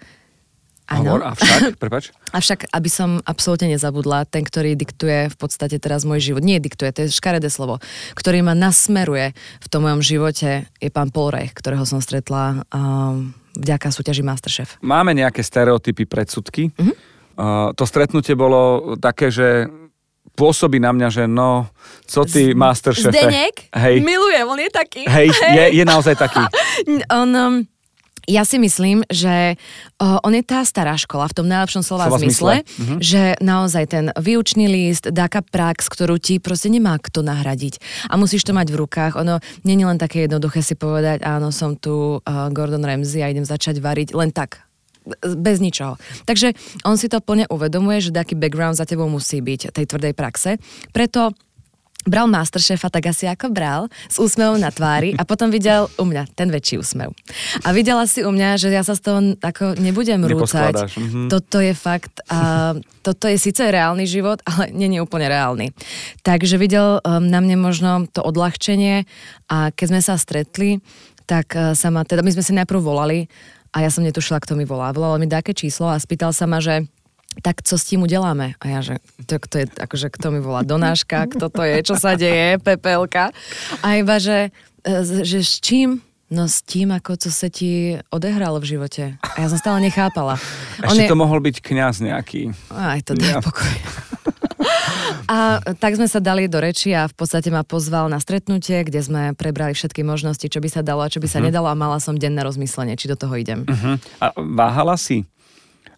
[0.87, 1.19] Áno.
[1.19, 2.15] Hovor, avšak, prepač.
[2.31, 6.95] Avšak, aby som absolútne nezabudla, ten, ktorý diktuje v podstate teraz môj život, nie diktuje,
[6.95, 7.83] to je škaredé slovo,
[8.15, 13.35] ktorý ma nasmeruje v tom mojom živote, je pán Paul Reich, ktorého som stretla um,
[13.59, 14.79] vďaka súťaži Masterchef.
[14.79, 16.71] Máme nejaké stereotypy, predsudky.
[16.79, 16.93] Mhm.
[17.37, 19.69] Uh, to stretnutie bolo také, že
[20.37, 21.69] pôsobí na mňa, že no,
[22.05, 23.09] co ty, Masterchefe.
[23.09, 23.73] Zdenek?
[23.73, 25.01] Hej, Milujem, on je taký.
[25.09, 26.41] hej, je, je naozaj taký.
[27.21, 27.65] On, um,
[28.27, 32.19] ja si myslím, že uh, on je tá stará škola v tom najlepšom slova Slova
[32.19, 32.83] zmysle, zmysle.
[32.83, 32.95] Mhm.
[32.99, 37.79] že naozaj ten výučný list, taká prax, ktorú ti proste nemá kto nahradiť.
[38.11, 39.15] A musíš to mať v rukách.
[39.15, 43.31] Ono nie je len také jednoduché si povedať, áno, som tu uh, Gordon Ramsay a
[43.31, 44.67] idem začať variť len tak
[45.23, 45.95] bez ničoho.
[46.27, 46.51] Takže
[46.83, 50.59] on si to plne uvedomuje, že taký background za tebou musí byť tej tvrdej praxe.
[50.91, 51.31] Preto
[52.05, 56.29] bral Masterchefa tak asi ako bral, s úsmevom na tvári a potom videl u mňa
[56.37, 57.11] ten väčší úsmev.
[57.65, 60.87] A videla si u mňa, že ja sa z toho ako nebudem rúcať.
[60.87, 61.27] Mm-hmm.
[61.27, 65.75] Toto je fakt, a toto je síce reálny život, ale nie je úplne reálny.
[66.23, 69.03] Takže videl um, na mne možno to odľahčenie
[69.51, 70.79] a keď sme sa stretli,
[71.27, 73.27] tak uh, sa ma, teda my sme si najprv volali
[73.75, 74.95] a ja som netušila, kto mi volá.
[74.95, 76.87] Volal mi také číslo a spýtal sa ma, že
[77.41, 78.57] tak co s tím udeláme?
[78.61, 81.95] A ja, že to, to je, akože kto mi volá Donáška, kto to je, čo
[81.95, 83.29] sa deje, Pepelka.
[83.85, 84.49] A iba, že,
[84.85, 86.01] e, že s čím?
[86.27, 89.15] No s tým, ako co sa ti odehralo v živote.
[89.23, 90.35] A ja som stále nechápala.
[90.75, 91.07] Ešte On je...
[91.07, 92.51] to mohol byť kňaz nejaký.
[92.67, 93.39] Aj to daj ja.
[93.39, 93.71] pokoj.
[95.27, 98.99] A tak sme sa dali do reči a v podstate ma pozval na stretnutie, kde
[99.03, 101.51] sme prebrali všetky možnosti, čo by sa dalo a čo by sa uh-huh.
[101.51, 103.67] nedalo a mala som denné rozmyslenie, či do toho idem.
[103.67, 103.95] Uh-huh.
[104.23, 105.27] A váhala si?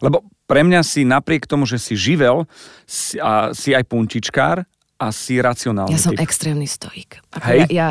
[0.02, 2.50] Lebo pre mňa si napriek tomu, že si živel
[2.82, 4.66] si, a si aj punčičkár
[4.98, 6.26] a si racionálny Ja som typ.
[6.26, 7.22] extrémny stoik.
[7.38, 7.70] Hej?
[7.70, 7.88] Ja, ja,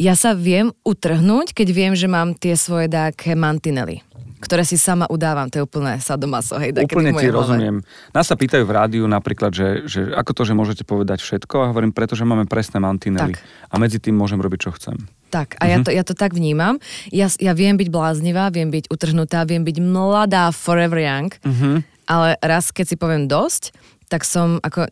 [0.00, 4.00] ja sa viem utrhnúť, keď viem, že mám tie svoje dáke mantinely
[4.40, 6.56] ktoré si sama udávam, to je úplné sadomaso.
[6.56, 7.84] Hej, úplne ti rozumiem.
[8.16, 11.68] Nás sa pýtajú v rádiu napríklad, že, že ako to, že môžete povedať všetko a
[11.70, 13.44] hovorím, pretože máme presné mantinely tak.
[13.68, 14.96] a medzi tým môžem robiť, čo chcem.
[15.30, 15.70] Tak, a uh-huh.
[15.70, 15.84] ja, mhm.
[15.84, 16.80] to, ja to tak vnímam.
[17.12, 21.84] Ja, ja viem byť bláznivá, viem byť utrhnutá, viem byť mladá, forever young, uh-huh.
[22.08, 23.76] ale raz, keď si poviem dosť,
[24.10, 24.90] tak som ako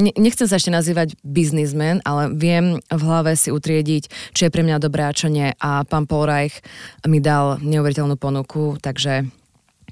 [0.00, 4.80] nechcem sa ešte nazývať biznismen, ale viem v hlave si utriediť, čo je pre mňa
[4.80, 5.52] dobré a čo nie.
[5.60, 6.64] A pán Reich
[7.04, 9.28] mi dal neuveriteľnú ponuku, takže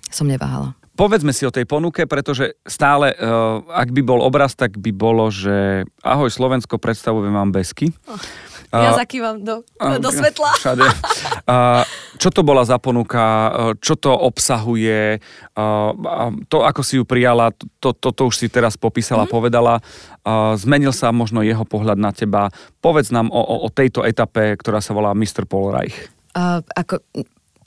[0.08, 0.74] som neváhala.
[0.98, 5.30] Povedzme si o tej ponuke, pretože stále, uh, ak by bol obraz, tak by bolo,
[5.30, 7.94] že ahoj Slovensko, predstavujem vám Besky.
[8.10, 8.18] Oh.
[8.68, 10.52] Ja zakývam do, do svetla.
[10.60, 10.84] Všade.
[12.20, 13.48] Čo to bola za ponuka?
[13.80, 15.24] Čo to obsahuje?
[16.52, 19.30] To, ako si ju prijala, to, to, to už si teraz popísala, mm.
[19.32, 19.80] povedala.
[20.60, 22.52] Zmenil sa možno jeho pohľad na teba.
[22.84, 25.48] Povedz nám o, o, o tejto etape, ktorá sa volá Mr.
[25.48, 25.96] Polreich.
[26.36, 27.00] Uh, ako,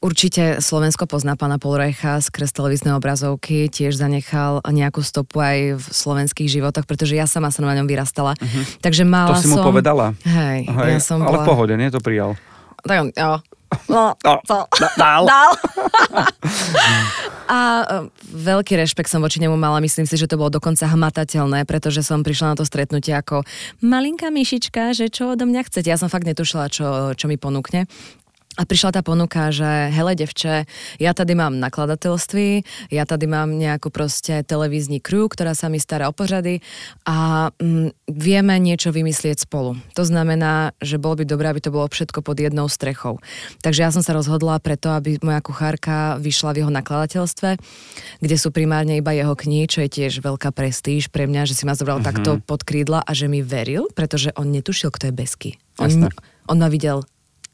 [0.01, 6.49] Určite Slovensko pozná pána Polrejcha z televíznej obrazovky, tiež zanechal nejakú stopu aj v slovenských
[6.49, 8.33] životoch, pretože ja sama som na ňom vyrastala.
[8.33, 8.65] Uh-huh.
[8.81, 9.61] Takže mala to si som...
[9.61, 10.17] mu povedala?
[10.25, 11.45] Hej, Hej ja som Ale bola...
[11.45, 11.93] pohode, nie?
[11.93, 12.33] To prijal.
[12.81, 13.33] Tak, jo.
[13.89, 14.67] No, no, co?
[14.97, 15.23] Dál.
[15.25, 15.51] Dál.
[17.51, 17.95] A e,
[18.31, 22.23] veľký rešpekt som voči nemu mala, myslím si, že to bolo dokonca hmatateľné, pretože som
[22.23, 23.43] prišla na to stretnutie ako
[23.83, 25.91] malinká myšička, že čo odo mňa chcete.
[25.91, 27.91] Ja som fakt netušila, čo, čo mi ponúkne.
[28.59, 29.63] A prišla tá ponuka, že
[29.95, 30.67] hele devče,
[30.99, 36.11] ja tady mám nakladateľství, ja tady mám nejakú proste televízny crew, ktorá sa mi stará
[36.11, 36.59] o pořady
[37.07, 39.79] a mm, vieme niečo vymyslieť spolu.
[39.95, 43.23] To znamená, že bolo by dobré, aby to bolo všetko pod jednou strechou.
[43.63, 47.55] Takže ja som sa rozhodla preto, aby moja kuchárka vyšla v jeho nakladateľstve,
[48.19, 51.63] kde sú primárne iba jeho knihy, čo je tiež veľká prestíž pre mňa, že si
[51.63, 52.11] ma zobral uh-huh.
[52.11, 55.51] takto pod krídla a že mi veril, pretože on netušil, kto je Besky.
[55.79, 56.11] On,
[56.51, 57.07] on ma videl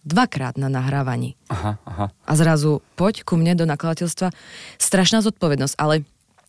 [0.07, 1.35] dvakrát na nahrávaní.
[1.51, 2.05] Aha, aha.
[2.23, 4.31] A zrazu poď ku mne do nakladateľstva.
[4.79, 6.07] Strašná zodpovednosť, ale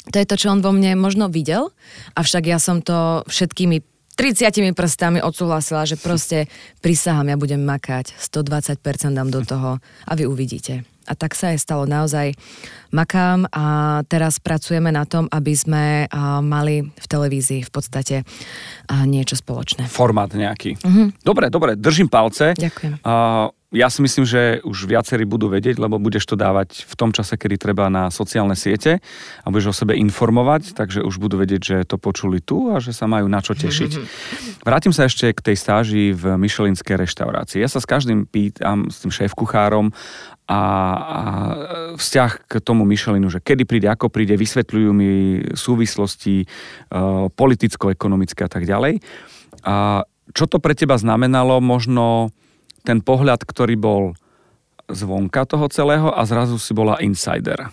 [0.08, 1.74] to je to, čo on vo mne možno videl,
[2.16, 6.50] avšak ja som to všetkými 30 prstami odsúhlasila, že proste
[6.82, 10.82] prisahám, ja budem makať, 120% dám do toho a vy uvidíte.
[11.08, 12.36] A tak sa aj stalo naozaj.
[12.92, 13.64] Makám a
[14.10, 16.04] teraz pracujeme na tom, aby sme
[16.44, 18.28] mali v televízii v podstate
[19.08, 19.88] niečo spoločné.
[19.88, 20.76] Formát nejaký.
[20.82, 21.08] Uh-huh.
[21.24, 22.52] Dobre, dobre, držím palce.
[22.58, 23.00] Ďakujem.
[23.00, 27.12] Uh, ja si myslím, že už viacerí budú vedieť, lebo budeš to dávať v tom
[27.12, 29.04] čase, kedy treba na sociálne siete
[29.44, 32.96] a budeš o sebe informovať, takže už budú vedieť, že to počuli tu a že
[32.96, 33.92] sa majú na čo tešiť.
[34.68, 37.60] Vrátim sa ešte k tej stáži v Michelinskej reštaurácii.
[37.60, 39.92] Ja sa s každým pýtam, s tým šéf-kuchárom
[40.48, 40.60] a, a
[42.00, 45.10] vzťah k tomu Michelinu, že kedy príde, ako príde, vysvetľujú mi
[45.52, 49.04] súvislosti uh, politicko-ekonomické a tak ďalej.
[49.68, 52.32] A čo to pre teba znamenalo možno
[52.88, 54.16] ten pohľad, ktorý bol
[54.88, 57.68] zvonka toho celého a zrazu si bola insider.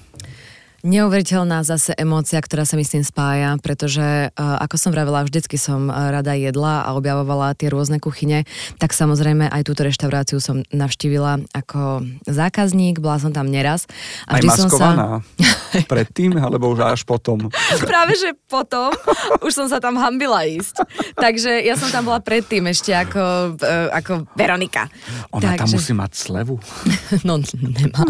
[0.86, 5.58] Neuveriteľná zase emócia, ktorá sa mi s tým spája, pretože uh, ako som vravela, vždycky
[5.58, 8.46] som uh, rada jedla a objavovala tie rôzne kuchyne,
[8.78, 13.90] tak samozrejme aj túto reštauráciu som navštívila ako zákazník, bola som tam neraz.
[14.30, 15.26] A aj maskovaná?
[15.26, 15.90] Som sa...
[15.98, 17.50] Predtým, alebo už až potom?
[17.82, 18.94] Práve, že potom
[19.42, 20.86] už som sa tam hambila ísť.
[21.18, 24.86] Takže ja som tam bola predtým ešte ako, uh, ako Veronika.
[25.34, 25.62] Ona Takže...
[25.66, 26.62] tam musí mať slevu?
[27.28, 28.06] no, nemá.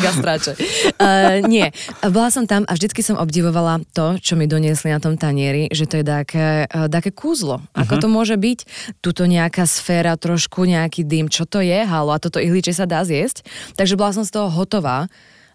[0.00, 0.56] Gastráče.
[0.96, 1.68] Uh, nie,
[2.08, 5.86] bola som tam a vždycky som obdivovala to, čo mi doniesli na tom tanieri, že
[5.90, 7.60] to je také, eh, také kúzlo.
[7.74, 8.02] Ako uh-huh.
[8.02, 8.58] to môže byť?
[9.02, 11.82] Tuto nejaká sféra, trošku nejaký dym, čo to je?
[11.84, 13.42] Halo, a toto ihličie sa dá zjesť?
[13.74, 15.10] Takže bola som z toho hotová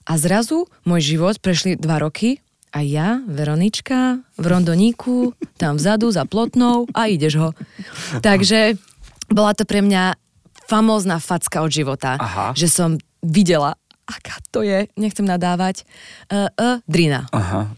[0.05, 2.45] a zrazu môj život prešli dva roky a
[2.75, 7.49] A ja, Veronička, v rondoníku, tam vzadu za plotnou a ideš ho.
[8.19, 8.75] Takže
[9.31, 10.19] bola to pre mňa
[10.67, 12.51] famózna facka od života, Aha.
[12.51, 15.81] že som videla, aká to je, nechcem nadávať,
[16.29, 17.73] uh, uh, drina, Aha.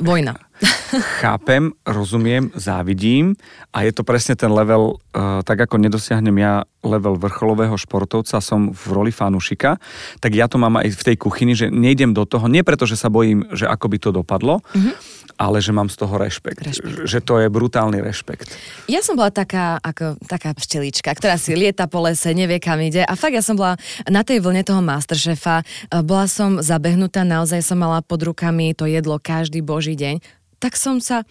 [0.00, 0.40] vojna.
[1.20, 3.36] Chápem, rozumiem, závidím
[3.74, 8.72] a je to presne ten level, uh, tak ako nedosiahnem ja level vrcholového športovca, som
[8.72, 9.76] v roli fanúšika,
[10.22, 12.96] tak ja to mám aj v tej kuchyni, že nejdem do toho, nie preto, že
[12.96, 14.94] sa bojím, že ako by to dopadlo, mm-hmm.
[15.42, 17.10] Ale že mám z toho rešpekt, Rešpekt.
[17.10, 18.54] Že to je brutálny rešpekt.
[18.86, 23.02] Ja som bola taká, ako, taká pštelička, ktorá si lieta po lese, nevie kam ide
[23.02, 23.74] a fakt ja som bola
[24.06, 28.86] na tej vlne toho Masterchefa, e, bola som zabehnutá, naozaj som mala pod rukami to
[28.86, 30.22] jedlo každý boží deň,
[30.62, 31.26] tak som sa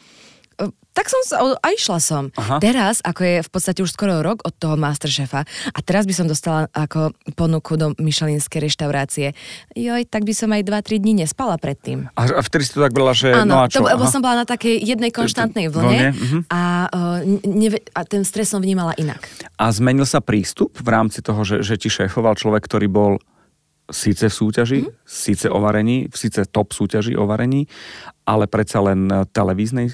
[0.92, 2.36] tak som sa, a išla som.
[2.36, 2.60] Aha.
[2.60, 6.28] Teraz, ako je v podstate už skoro rok od toho Masterchefa a teraz by som
[6.28, 9.32] dostala ako ponuku do Michelinskej reštaurácie.
[9.72, 12.12] Joj, tak by som aj 2-3 dní nespala predtým.
[12.20, 13.88] A, a vtedy si to tak bola, že Áno, no a čo?
[13.88, 14.04] Aha.
[14.12, 16.40] som bola na takej jednej konštantnej vlne, vlne, mhm.
[16.52, 19.24] a, uh, neve, a ten stres som vnímala inak.
[19.56, 23.16] A zmenil sa prístup v rámci toho, že, že ti šéfoval človek, ktorý bol
[23.92, 25.04] síce v súťaži, mm-hmm.
[25.04, 27.68] síce o varení, síce top súťaži o varení,
[28.24, 29.92] ale predsa len televíznej.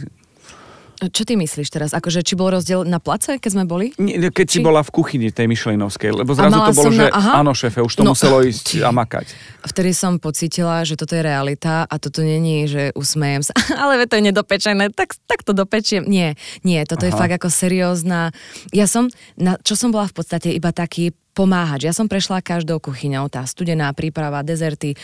[0.99, 1.89] Čo ty myslíš teraz?
[1.91, 3.93] Akože, či bol rozdiel na place, keď sme boli?
[3.95, 7.05] Nie, Keď si Či- bola v kuchyni tej Michelinovskej, lebo zrazu to bolo, som že
[7.05, 7.31] na- aha.
[7.37, 9.29] áno šéfe, už to No, muselo ísť a makať.
[9.63, 14.15] Vtedy som pocítila, že toto je realita a toto není, že usmejem sa, ale to
[14.15, 16.01] je nedopečené, tak, tak to dopečiem.
[16.03, 17.09] Nie, nie, toto Aha.
[17.09, 18.33] je fakt ako seriózna.
[18.71, 19.05] Ja som,
[19.35, 21.85] na, čo som bola v podstate iba taký pomáhač.
[21.85, 24.97] Ja som prešla každou kuchyňou, tá studená príprava, dezerty.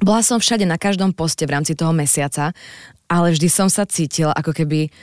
[0.00, 2.56] Bola som všade na každom poste v rámci toho mesiaca,
[3.10, 4.94] ale vždy som sa cítila ako keby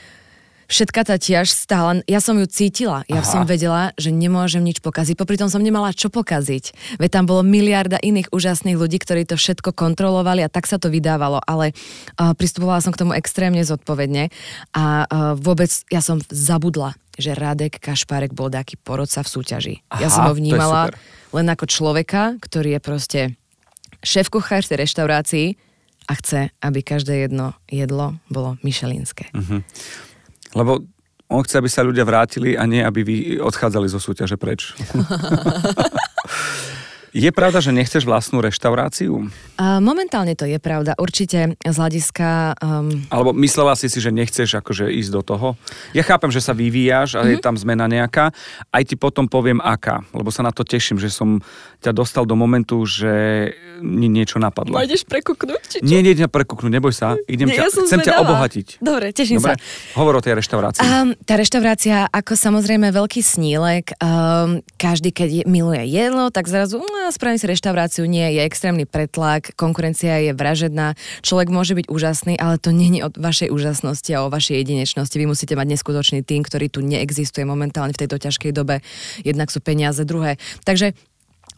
[0.68, 3.26] všetka tá tiež stála, ja som ju cítila, ja Aha.
[3.26, 6.96] som vedela, že nemôžem nič pokaziť, popri tom som nemala čo pokaziť.
[7.00, 10.92] Veď tam bolo miliarda iných úžasných ľudí, ktorí to všetko kontrolovali a tak sa to
[10.92, 14.28] vydávalo, ale uh, pristupovala som k tomu extrémne zodpovedne
[14.76, 19.74] a uh, vôbec ja som zabudla, že Radek Kašpárek bol taký porodca v súťaži.
[19.96, 20.92] ja Aha, som ho vnímala
[21.32, 23.20] len ako človeka, ktorý je proste
[24.04, 25.67] šéf kuchár tej reštaurácii
[26.08, 29.28] a chce, aby každé jedno jedlo bolo myšelinské.
[29.36, 29.60] Mhm.
[30.56, 30.80] Lebo
[31.28, 34.72] on chce, aby sa ľudia vrátili a nie, aby vy odchádzali zo súťaže preč.
[37.16, 39.32] Je pravda, že nechceš vlastnú reštauráciu?
[39.58, 40.94] Momentálne to je pravda.
[41.00, 42.60] Určite z hľadiska...
[42.60, 45.48] Um, Alebo myslela si si, že nechceš akože ísť do toho?
[45.96, 47.32] Ja chápem, že sa vyvíjaš a mm-hmm.
[47.32, 48.30] je tam zmena nejaká.
[48.70, 51.40] Aj ti potom poviem aká, lebo sa na to teším, že som
[51.80, 54.78] ťa dostal do momentu, že mi niečo napadlo.
[54.82, 55.62] ideš prekuknúť?
[55.68, 57.14] Či Nie, nie, ťa prekúknúť, neboj sa.
[57.30, 58.82] Idem ťa, chcem ťa obohatiť.
[58.82, 59.56] Dobre, teším Dobre?
[59.56, 59.94] sa.
[59.94, 60.82] Hovor o tej reštaurácii.
[60.82, 66.82] Um, tá reštaurácia, ako samozrejme veľký snílek, um, každý, keď je, miluje jedlo, tak zrazu
[66.98, 72.34] no, spravím si reštauráciu, nie, je extrémny pretlak, konkurencia je vražedná, človek môže byť úžasný,
[72.34, 75.14] ale to je o vašej úžasnosti a o vašej jedinečnosti.
[75.14, 78.82] Vy musíte mať neskutočný tým, ktorý tu neexistuje momentálne v tejto ťažkej dobe.
[79.22, 80.36] Jednak sú peniaze, druhé.
[80.66, 80.92] Takže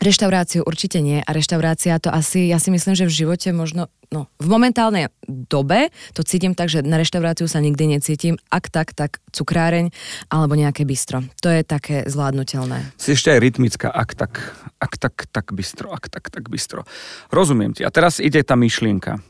[0.00, 4.32] Reštauráciu určite nie a reštaurácia to asi, ja si myslím, že v živote možno, no
[4.40, 9.20] v momentálnej dobe to cítim tak, že na reštauráciu sa nikdy necítim, ak tak, tak
[9.36, 9.92] cukráreň
[10.32, 11.20] alebo nejaké bistro.
[11.44, 12.96] To je také zvládnutelné.
[12.96, 14.32] Si ešte aj rytmická, ak tak,
[14.80, 16.88] ak tak, tak bystro, ak tak, tak bystro.
[17.28, 17.84] Rozumiem ti.
[17.84, 19.20] A teraz ide tá myšlienka.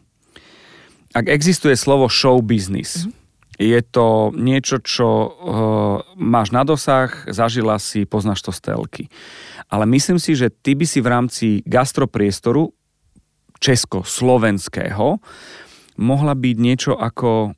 [1.10, 3.19] Ak existuje slovo show business, mm-hmm.
[3.60, 5.28] Je to niečo, čo uh,
[6.16, 9.04] máš na dosah, zažila si, poznáš to z telky.
[9.68, 12.72] Ale myslím si, že ty by si v rámci gastropriestoru
[13.60, 15.20] československého
[16.00, 17.52] mohla byť niečo ako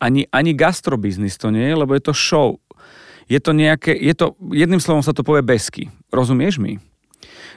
[0.00, 2.56] ani, ani gastrobiznis to nie je, lebo je to show.
[3.28, 5.92] Je to nejaké, je to, jedným slovom sa to povie besky.
[6.08, 6.80] Rozumieš mi?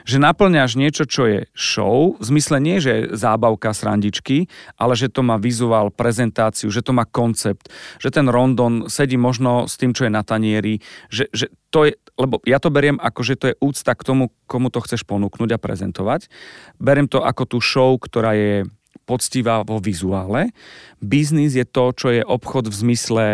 [0.06, 4.46] Že naplňaš niečo, čo je show, v zmysle nie, že je zábavka srandičky,
[4.78, 7.66] ale že to má vizuál, prezentáciu, že to má koncept,
[7.98, 10.78] že ten rondon sedí možno s tým, čo je na tanieri,
[11.10, 14.30] že, že to je, lebo ja to beriem ako, že to je úcta k tomu,
[14.46, 16.30] komu to chceš ponúknuť a prezentovať.
[16.78, 18.62] Beriem to ako tú show, ktorá je
[19.06, 20.50] poctivá vo vizuále.
[20.98, 23.26] Biznis je to, čo je obchod v zmysle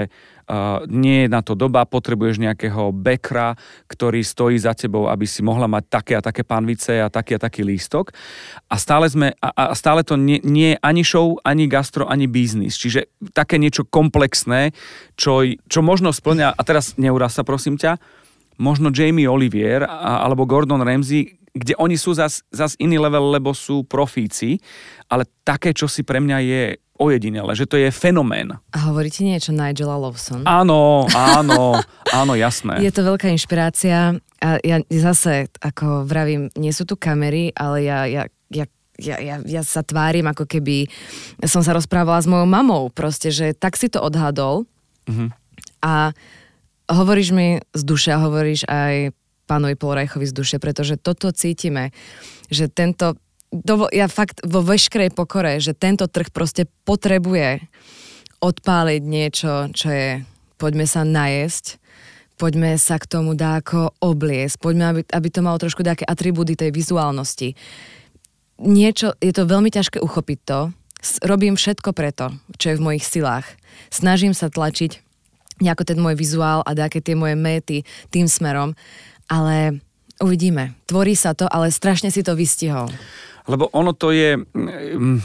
[0.90, 3.54] nie je na to doba, potrebuješ nejakého bekra,
[3.86, 7.42] ktorý stojí za tebou, aby si mohla mať také a také panvice a taký a
[7.42, 8.10] taký lístok.
[8.68, 12.26] A stále, sme, a, a stále to nie, nie je ani show, ani gastro, ani
[12.26, 12.78] biznis.
[12.78, 14.74] Čiže také niečo komplexné,
[15.14, 18.00] čo, čo možno splňa, a teraz neuraz sa prosím ťa,
[18.60, 23.84] možno Jamie Olivier alebo Gordon Ramsay, kde oni sú zas, zas iný level, lebo sú
[23.84, 24.60] profíci,
[25.08, 26.62] ale také, čo si pre mňa je
[26.96, 28.56] ojedinele, že to je fenomén.
[28.72, 30.46] A hovorí ti niečo Nigela Lawson?
[30.48, 32.80] Áno, áno, áno, jasné.
[32.80, 38.08] Je to veľká inšpirácia a ja zase, ako vravím, nie sú tu kamery, ale ja,
[38.08, 38.66] ja, ja
[39.00, 40.86] ja, ja, ja sa tvárim, ako keby
[41.48, 44.68] som sa rozprávala s mojou mamou, proste, že tak si to odhadol
[45.08, 45.28] mm-hmm.
[45.82, 46.12] a
[46.92, 49.16] hovoríš mi z duše a hovoríš aj
[49.52, 51.92] pánovi Polrajchovi z duše, pretože toto cítime,
[52.48, 53.20] že tento,
[53.52, 57.60] do, ja fakt vo veškerej pokore, že tento trh proste potrebuje
[58.40, 60.08] odpáliť niečo, čo je
[60.56, 61.76] poďme sa najesť,
[62.40, 66.56] poďme sa k tomu dá ako obliesť, poďme, aby, aby to malo trošku také atribúty
[66.56, 67.54] tej vizuálnosti.
[68.62, 70.60] Niečo, je to veľmi ťažké uchopiť to,
[71.26, 73.46] robím všetko preto, čo je v mojich silách.
[73.90, 75.02] Snažím sa tlačiť
[75.62, 78.74] nejako ten môj vizuál a také tie moje méty tým smerom,
[79.32, 79.80] ale
[80.20, 80.76] uvidíme.
[80.84, 82.92] Tvorí sa to, ale strašne si to vystihol.
[83.48, 84.36] Lebo ono to je...
[84.36, 85.24] Mm,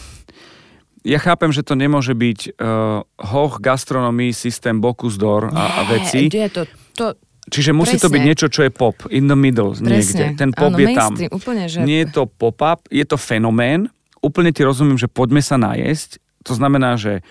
[1.04, 6.28] ja chápem, že to nemôže byť uh, hoch gastronomii, systém Bocuse d'Or a, a veci.
[6.28, 6.64] Je to,
[6.96, 7.06] to,
[7.48, 8.04] Čiže musí Presne.
[8.04, 9.88] to byť niečo, čo je pop, in the middle Presne.
[9.88, 10.26] niekde.
[10.36, 11.12] Ten pop Áno, je tam.
[11.16, 11.80] Úplne, že...
[11.88, 13.88] Nie je to pop-up, je to fenomén.
[14.20, 16.20] Úplne ti rozumiem, že poďme sa najesť.
[16.44, 17.24] To znamená, že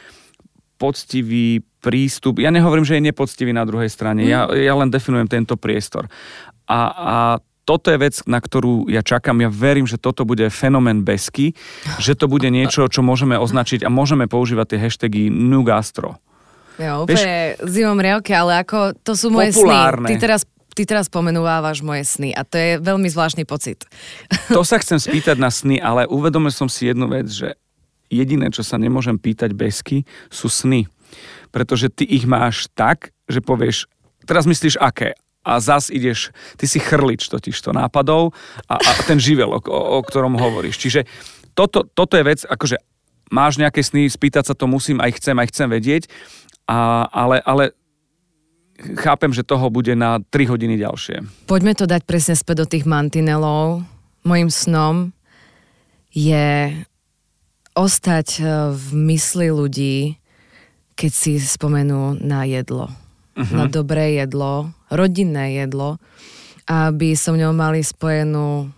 [0.81, 4.29] poctivý prístup, ja nehovorím, že je nepoctivý na druhej strane, mm.
[4.29, 6.11] ja, ja len definujem tento priestor.
[6.67, 7.17] A, a
[7.67, 9.43] toto je vec, na ktorú ja čakám.
[9.43, 11.59] Ja verím, že toto bude fenomén besky,
[11.99, 16.23] že to bude niečo, čo môžeme označiť a môžeme používať tie hashtagy New Gastro.
[16.79, 20.07] Ja úplne Vieš, zimom riavke, ale ako to sú moje populárne.
[20.07, 20.11] sny.
[20.15, 20.43] Ty teraz
[20.77, 23.89] ty teraz pomenúvávaš moje sny a to je veľmi zvláštny pocit.
[24.53, 27.57] To sa chcem spýtať na sny, ale uvedomil som si jednu vec, že
[28.13, 30.87] jediné, čo sa nemôžem pýtať besky, sú sny.
[31.51, 33.89] Pretože ty ich máš tak, že povieš,
[34.29, 35.17] teraz myslíš aké?
[35.47, 38.35] A zas ideš, ty si chrlič totiž to nápadov
[38.67, 40.83] a, a ten živel, o, o, o ktorom hovoríš.
[40.83, 41.07] Čiže
[41.55, 42.83] toto, toto je vec, akože
[43.31, 46.03] máš nejaké sny, spýtať sa to musím, aj chcem, aj chcem vedieť,
[46.67, 47.65] a, ale, ale
[48.99, 51.47] chápem, že toho bude na 3 hodiny ďalšie.
[51.47, 53.87] Poďme to dať presne späť do tých mantinelov.
[54.27, 55.15] Mojím snom
[56.11, 56.75] je
[57.77, 58.43] ostať e,
[58.73, 59.97] v mysli ľudí,
[60.97, 62.89] keď si spomenú na jedlo.
[63.37, 63.53] Uh-huh.
[63.53, 66.01] Na dobré jedlo, rodinné jedlo,
[66.65, 68.73] aby som ňou mali spojenú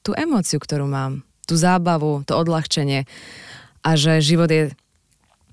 [0.00, 3.04] tú emóciu, ktorú mám, tú zábavu, to odľahčenie
[3.84, 4.72] a že život je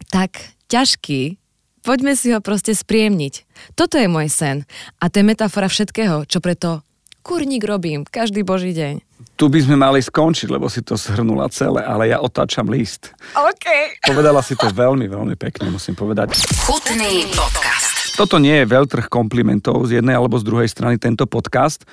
[0.07, 1.35] tak ťažký,
[1.83, 3.43] poďme si ho proste spriemniť.
[3.75, 4.63] Toto je môj sen
[5.03, 6.81] a to je metafora všetkého, čo preto
[7.25, 9.01] kurník robím každý boží deň.
[9.35, 13.11] Tu by sme mali skončiť, lebo si to shrnula celé, ale ja otáčam list.
[13.35, 13.99] OK.
[14.07, 16.39] Povedala si to veľmi, veľmi pekne, musím povedať.
[16.63, 17.84] Chutný podcast.
[18.15, 21.83] Toto nie je veľtrh komplimentov z jednej alebo z druhej strany tento podcast.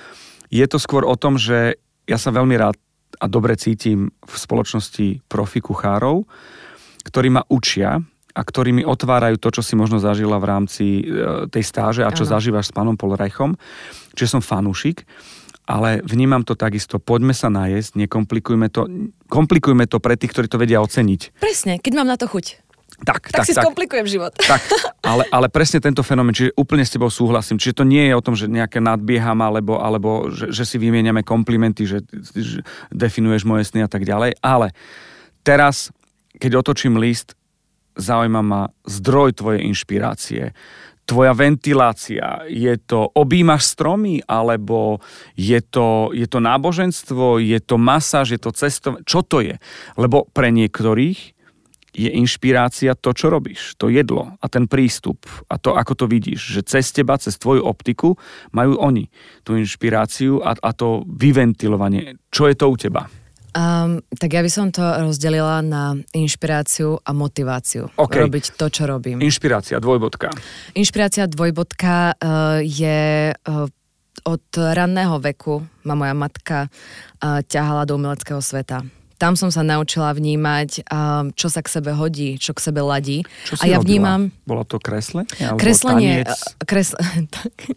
[0.47, 1.75] Je to skôr o tom, že
[2.07, 2.79] ja sa veľmi rád
[3.19, 6.23] a dobre cítim v spoločnosti profi kuchárov,
[7.03, 7.99] ktorí ma učia
[8.33, 12.15] a ktorí mi otvárajú to, čo si možno zažila v rámci e, tej stáže a
[12.15, 12.31] čo ano.
[12.39, 13.59] zažívaš s pánom Polrajchom.
[14.15, 15.03] Čiže som fanúšik
[15.63, 16.99] ale vnímam to takisto.
[16.99, 18.87] Poďme sa najesť, nekomplikujme to.
[19.31, 21.39] Komplikujme to pre tých, ktorí to vedia oceniť.
[21.39, 22.62] Presne, keď mám na to chuť.
[23.03, 24.31] Tak, tak, tak si tak, skomplikujem život.
[24.35, 24.63] Tak,
[25.11, 27.59] ale, ale presne tento fenomén, čiže úplne s tebou súhlasím.
[27.59, 31.21] Čiže to nie je o tom, že nejaké nadbieham, alebo, alebo že, že si vymieňame
[31.21, 32.01] komplimenty, že,
[32.33, 34.39] že definuješ moje sny a tak ďalej.
[34.39, 34.71] Ale
[35.43, 35.91] teraz,
[36.39, 37.35] keď otočím list,
[37.99, 40.55] zaujíma ma zdroj tvojej inšpirácie,
[41.03, 45.03] tvoja ventilácia, je to objímaš stromy, alebo
[45.35, 49.59] je to, je to náboženstvo, je to masáž, je to cestovanie, čo to je?
[49.99, 51.32] Lebo pre niektorých
[51.93, 56.59] je inšpirácia to, čo robíš, to jedlo a ten prístup a to, ako to vidíš,
[56.59, 58.17] že cez teba, cez tvoju optiku
[58.49, 59.07] majú oni
[59.45, 62.17] tú inšpiráciu a, a to vyventilovanie.
[62.33, 63.05] Čo je to u teba?
[63.53, 67.85] Um, tak ja by som to rozdelila na inšpiráciu a motiváciu.
[67.93, 68.25] Okay.
[68.25, 69.21] Robiť to, čo robím.
[69.21, 70.33] Inšpirácia, dvojbodka.
[70.73, 73.69] Inšpirácia, dvojbodka uh, je uh,
[74.25, 78.81] od ranného veku ma moja matka uh, ťahala do umeleckého sveta
[79.23, 80.83] tam som sa naučila vnímať,
[81.39, 83.23] čo sa k sebe hodí, čo k sebe ladí.
[83.47, 83.87] Čo si a ja robila?
[83.87, 84.21] vnímam...
[84.43, 85.23] Bolo to kresle?
[85.55, 86.27] Kreslenie.
[86.67, 86.91] Kres,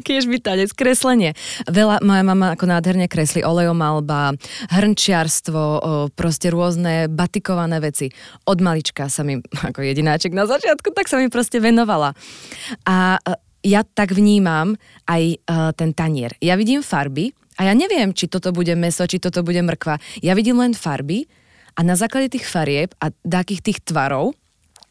[0.02, 1.38] kiež by tanec, kreslenie.
[1.70, 4.34] Veľa, moja mama ako nádherne kreslí olejomalba,
[4.74, 5.62] hrnčiarstvo,
[6.18, 8.10] proste rôzne batikované veci.
[8.50, 9.38] Od malička sa mi,
[9.70, 12.18] ako jedináček na začiatku, tak sa mi proste venovala.
[12.90, 13.22] A
[13.62, 14.74] ja tak vnímam
[15.06, 15.38] aj
[15.78, 16.34] ten tanier.
[16.42, 19.96] Ja vidím farby, a ja neviem, či toto bude meso, či toto bude mrkva.
[20.20, 21.24] Ja vidím len farby
[21.76, 24.36] a na základe tých farieb a takých tých tvarov,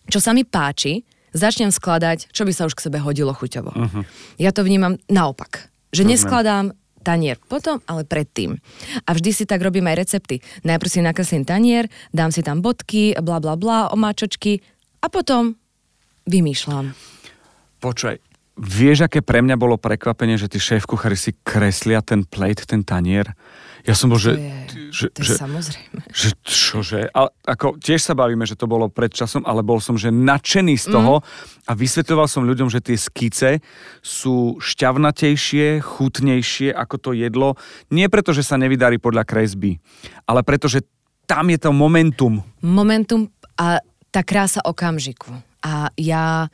[0.09, 3.72] čo sa mi páči, začnem skladať, čo by sa už k sebe hodilo chuťovo.
[3.74, 4.03] Uh-huh.
[4.41, 5.70] Ja to vnímam naopak.
[5.93, 6.74] Že neskladám
[7.05, 8.57] tanier potom, ale predtým.
[9.05, 10.41] A vždy si tak robím aj recepty.
[10.66, 14.66] Najprv si nakreslím tanier, dám si tam bodky, bla bla bla, omáčočky
[15.05, 15.53] a potom
[16.26, 16.97] vymýšľam.
[17.78, 18.18] Počkaj,
[18.55, 22.87] vieš, aké pre mňa bolo prekvapenie, že tí šéf kuchári si kreslia ten plate, ten
[22.87, 23.35] tanier.
[23.85, 24.31] Ja som bol, To že...
[24.33, 24.49] je,
[24.89, 25.99] že, to je že, samozrejme.
[26.09, 26.99] že čože?
[27.13, 30.73] A, ako, tiež sa bavíme, že to bolo pred časom, ale bol som že nadšený
[30.81, 31.69] z toho mm.
[31.69, 33.61] a vysvetľoval som ľuďom, že tie skice
[34.01, 37.59] sú šťavnatejšie, chutnejšie ako to jedlo.
[37.93, 39.77] Nie preto, že sa nevydarí podľa kresby,
[40.25, 40.81] ale preto, že
[41.29, 42.41] tam je to momentum.
[42.65, 43.29] Momentum
[43.59, 45.29] a tá krása okamžiku.
[45.61, 46.49] A ja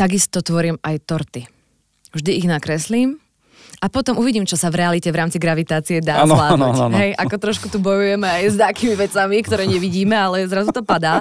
[0.00, 1.44] takisto tvorím aj torty.
[2.16, 3.20] Vždy ich nakreslím
[3.84, 6.72] a potom uvidím, čo sa v realite v rámci gravitácie dá Áno, zvládnuť.
[6.72, 6.96] áno, áno.
[6.96, 11.20] Hej, ako trošku tu bojujeme aj s takými vecami, ktoré nevidíme, ale zrazu to padá.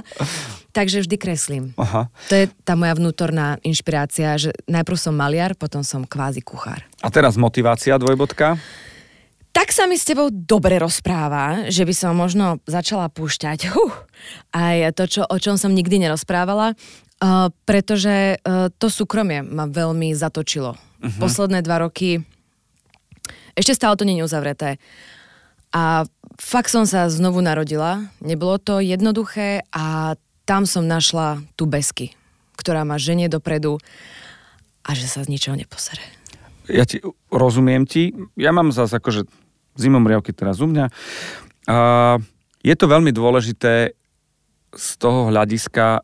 [0.71, 1.65] Takže vždy kreslím.
[1.75, 2.07] Aha.
[2.29, 6.85] To je tá moja vnútorná inšpirácia, že najprv som maliar, potom som kvázi kuchár.
[7.03, 8.55] A teraz motivácia, dvojbodka.
[9.49, 13.93] Tak sa mi s tebou dobre rozpráva, že by som možno začala púšťať huh,
[14.53, 16.77] aj to, čo, o čom som nikdy nerozprávala,
[17.21, 20.75] uh, pretože uh, to súkromie ma veľmi zatočilo.
[20.75, 21.19] Uh-huh.
[21.19, 22.23] Posledné dva roky
[23.59, 24.79] ešte stále to nie je uzavreté.
[25.75, 26.07] A
[26.39, 28.07] fakt som sa znovu narodila.
[28.23, 30.15] Nebolo to jednoduché a
[30.47, 32.15] tam som našla tú besky,
[32.57, 33.77] ktorá ma ženie dopredu
[34.81, 36.01] a že sa z ničoho neposere.
[36.71, 38.15] Ja ti rozumiem ti.
[38.39, 39.27] Ja mám zase akože
[39.77, 40.85] zimom riavky teraz u mňa.
[41.69, 41.77] A
[42.63, 43.93] je to veľmi dôležité
[44.73, 46.01] z toho hľadiska,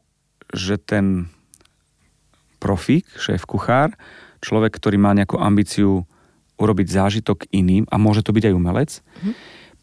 [0.53, 1.29] že ten
[2.59, 3.93] profík, šéf kuchár,
[4.41, 6.05] človek, ktorý má nejakú ambíciu
[6.55, 9.33] urobiť zážitok iným, a môže to byť aj umelec, mm-hmm.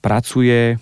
[0.01, 0.81] pracuje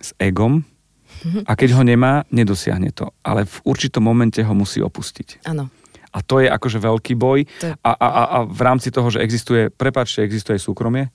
[0.00, 1.42] s egom mm-hmm.
[1.46, 3.14] a keď ho nemá, nedosiahne to.
[3.22, 5.46] Ale v určitom momente ho musí opustiť.
[5.46, 5.70] Áno.
[6.10, 7.46] A to je akože veľký boj.
[7.62, 11.14] To A, a, a, a v rámci toho, že existuje, prepáčte, existuje aj súkromie,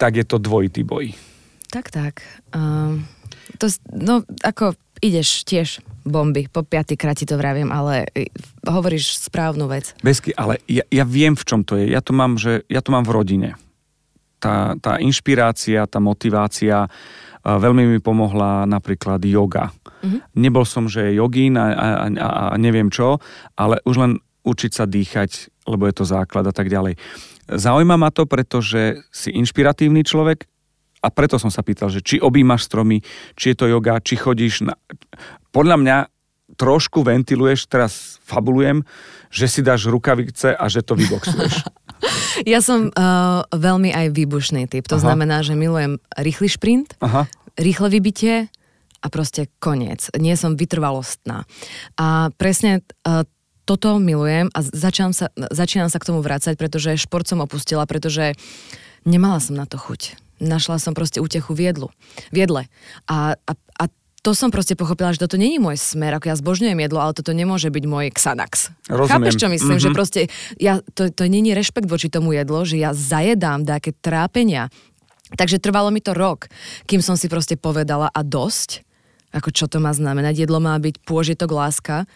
[0.00, 1.12] tak je to dvojitý boj.
[1.68, 2.24] Tak, tak.
[2.56, 3.04] Um,
[3.60, 8.28] to, no, ako ideš tiež bomby, po piatýkrát ti to vravím, ale i,
[8.66, 9.96] hovoríš správnu vec.
[10.04, 11.90] Besky, ale ja, ja viem, v čom to je.
[11.90, 13.50] Ja to mám, že, ja to mám v rodine.
[14.38, 16.92] Tá, tá inšpirácia, tá motivácia,
[17.44, 19.68] a veľmi mi pomohla napríklad yoga.
[20.00, 20.20] Mm-hmm.
[20.40, 23.20] Nebol som, že jogín a, a, a, a neviem čo,
[23.52, 24.12] ale už len
[24.48, 26.96] učiť sa dýchať, lebo je to základ a tak ďalej.
[27.44, 30.48] Zaujíma ma to, pretože si inšpiratívny človek
[31.04, 33.04] a preto som sa pýtal, že či objímaš stromy,
[33.36, 34.80] či je to yoga, či chodíš na...
[35.52, 35.96] Podľa mňa
[36.56, 38.84] trošku ventiluješ, teraz fabulujem,
[39.28, 41.60] že si dáš rukavice a že to vyboxuješ.
[42.44, 44.84] Ja som uh, veľmi aj výbušný typ.
[44.92, 45.08] To Aha.
[45.08, 47.24] znamená, že milujem rýchly šprint, Aha.
[47.56, 48.52] rýchle vybitie
[49.00, 50.12] a proste koniec.
[50.12, 51.48] Nie som vytrvalostná.
[51.96, 53.24] A presne uh,
[53.64, 58.36] toto milujem a začínam sa, začínam sa k tomu vrácať, pretože šport som opustila, pretože
[59.08, 60.20] nemala som na to chuť.
[60.42, 61.88] Našla som proste útechu v jedlu.
[62.34, 62.66] V jedle.
[63.06, 63.84] A, a, a
[64.24, 67.36] to som proste pochopila, že toto není môj smer, ako ja zbožňujem jedlo, ale toto
[67.36, 68.72] nemôže byť môj Xanax.
[68.88, 69.10] Rozumiem.
[69.12, 69.76] Chápeš, čo myslím?
[69.76, 69.84] Mm-hmm.
[69.84, 69.96] Že Mhm.
[69.96, 70.20] proste,
[70.56, 74.72] ja, to, to není rešpekt voči tomu jedlo, že ja zajedám nejaké trápenia.
[75.34, 76.48] Takže trvalo mi to rok,
[76.88, 78.86] kým som si proste povedala a dosť,
[79.34, 80.46] ako čo to má znamenať.
[80.46, 82.06] Jedlo má byť pôžitok láska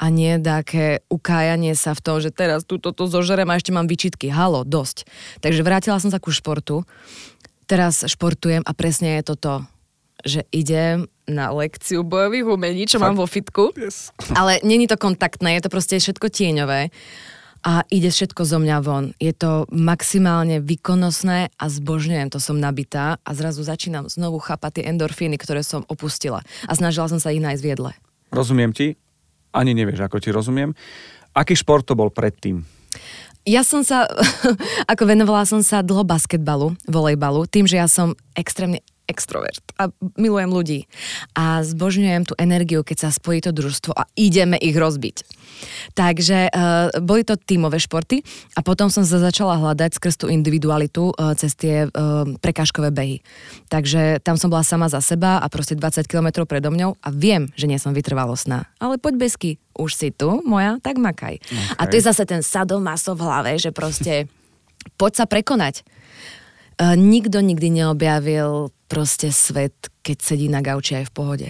[0.00, 3.84] a nie také ukájanie sa v tom, že teraz tu toto zožerem a ešte mám
[3.84, 4.32] vyčitky.
[4.32, 5.04] Halo, dosť.
[5.44, 6.86] Takže vrátila som sa ku športu.
[7.70, 9.62] Teraz športujem a presne je toto,
[10.26, 13.70] že idem na lekciu bojových umení, čo mám vo fitku.
[13.78, 14.10] Yes.
[14.34, 16.90] Ale není to kontaktné, je to proste všetko tieňové
[17.62, 19.14] a ide všetko zo mňa von.
[19.22, 24.90] Je to maximálne výkonnostné a zbožňujem, to som nabitá a zrazu začínam znovu chápať tie
[24.90, 27.90] endorfíny, ktoré som opustila a snažila som sa ich nájsť v jedle.
[28.34, 28.98] Rozumiem ti,
[29.54, 30.74] ani nevieš, ako ti rozumiem.
[31.38, 32.66] Aký šport to bol predtým?
[33.50, 34.06] Ja som sa,
[34.92, 38.78] ako venovala som sa dlho basketbalu, volejbalu, tým, že ja som extrémne
[39.10, 40.80] extrovert a milujem ľudí.
[41.34, 45.26] A zbožňujem tú energiu, keď sa spojí to družstvo a ideme ich rozbiť.
[45.92, 48.22] Takže uh, boli to tímové športy
[48.54, 53.20] a potom som sa začala hľadať skrz tú individualitu uh, cez tie uh, prekážkové behy.
[53.68, 57.50] Takže tam som bola sama za seba a proste 20 km predo mňou a viem,
[57.58, 58.70] že nie som vytrvalostná.
[58.78, 61.40] Ale poď besky, už si tu, moja, tak makaj.
[61.40, 61.76] Okay.
[61.76, 64.30] A to je zase ten sadomaso v hlave, že proste
[65.00, 65.84] poď sa prekonať.
[66.80, 71.48] Nikto nikdy neobjavil proste svet, keď sedí na gauči aj v pohode.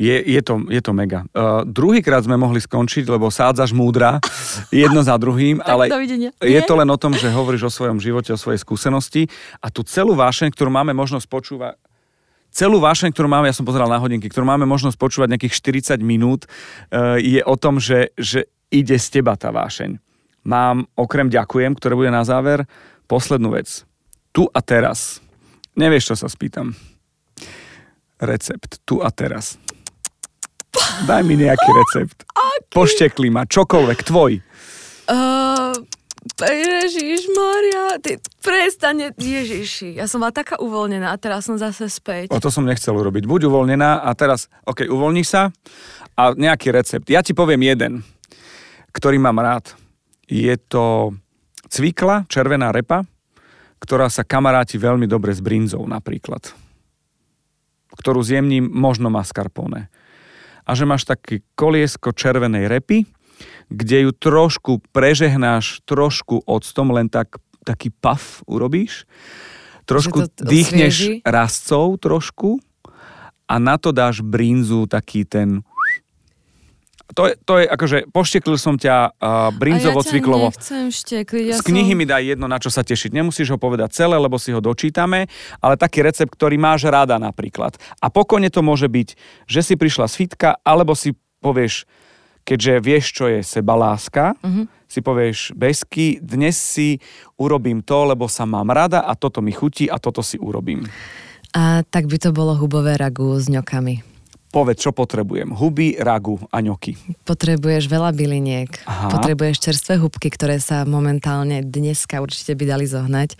[0.00, 1.22] Je, je, to, je to mega.
[1.30, 4.18] Uh, druhýkrát sme mohli skončiť, lebo sádzaš múdra
[4.74, 5.86] jedno za druhým, ale
[6.42, 9.30] je to len o tom, že hovoríš o svojom živote, o svojej skúsenosti
[9.62, 11.78] a tú celú vášeň, ktorú máme možnosť počúvať,
[12.50, 15.54] celú vášeň, ktorú máme, ja som pozeral na hodinky, ktorú máme možnosť počúvať nejakých
[15.94, 20.02] 40 minút, uh, je o tom, že, že ide z teba tá vášeň.
[20.44, 22.66] Mám okrem ďakujem, ktoré bude na záver,
[23.06, 23.86] poslednú vec.
[24.34, 25.22] Tu a teraz.
[25.78, 26.74] Nevieš, čo sa spýtam.
[28.18, 28.82] Recept.
[28.82, 29.62] Tu a teraz.
[31.06, 32.26] Daj mi nejaký recept.
[32.74, 34.42] Poštekli ma, čokoľvek, tvoj.
[35.06, 35.70] Uh,
[36.42, 42.34] Ježiš Maria, ty prestane, Ježiši, ja som bola taká uvoľnená a teraz som zase späť.
[42.34, 43.30] O to som nechcel urobiť.
[43.30, 45.54] Buď uvoľnená a teraz, ok, uvoľni sa
[46.18, 47.06] a nejaký recept.
[47.06, 48.02] Ja ti poviem jeden,
[48.90, 49.78] ktorý mám rád.
[50.26, 51.14] Je to
[51.70, 53.06] cvikla, červená repa,
[53.82, 56.54] ktorá sa kamaráti veľmi dobre s brinzou napríklad.
[57.94, 59.92] Ktorú zjemním možno mascarpone.
[60.64, 63.04] A že máš taký koliesko červenej repy,
[63.68, 69.04] kde ju trošku prežehnáš, trošku octom, len tak, taký puff urobíš.
[69.84, 72.56] Trošku dýchneš rastcov trošku
[73.44, 75.60] a na to dáš brínzu taký ten
[77.12, 80.48] to je, to je akože, pošteklil som ťa uh, brinzovo ja cviklovo.
[80.48, 81.44] nechcem štekliť.
[81.52, 81.98] Ja Z knihy som...
[82.00, 83.12] mi daj jedno, na čo sa tešiť.
[83.12, 85.28] Nemusíš ho povedať celé, lebo si ho dočítame,
[85.60, 87.76] ale taký recept, ktorý máš rada napríklad.
[88.00, 89.08] A pokojne to môže byť,
[89.44, 91.12] že si prišla z fitka, alebo si
[91.44, 91.84] povieš,
[92.48, 94.64] keďže vieš, čo je sebaláska, uh-huh.
[94.88, 97.04] si povieš, Besky, dnes si
[97.36, 100.88] urobím to, lebo sa mám rada a toto mi chutí a toto si urobím.
[101.52, 104.13] A tak by to bolo hubové ragu s ňokami.
[104.54, 105.50] Povedz, čo potrebujem.
[105.50, 106.94] Huby, ragu a ňoky.
[107.26, 109.10] Potrebuješ veľa byliniek, Aha.
[109.10, 113.34] potrebuješ čerstvé hubky, ktoré sa momentálne dneska určite by dali zohnať.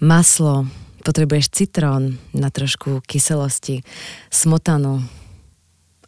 [0.00, 0.64] Maslo,
[1.04, 3.84] potrebuješ citrón na trošku kyselosti,
[4.32, 5.04] smotanu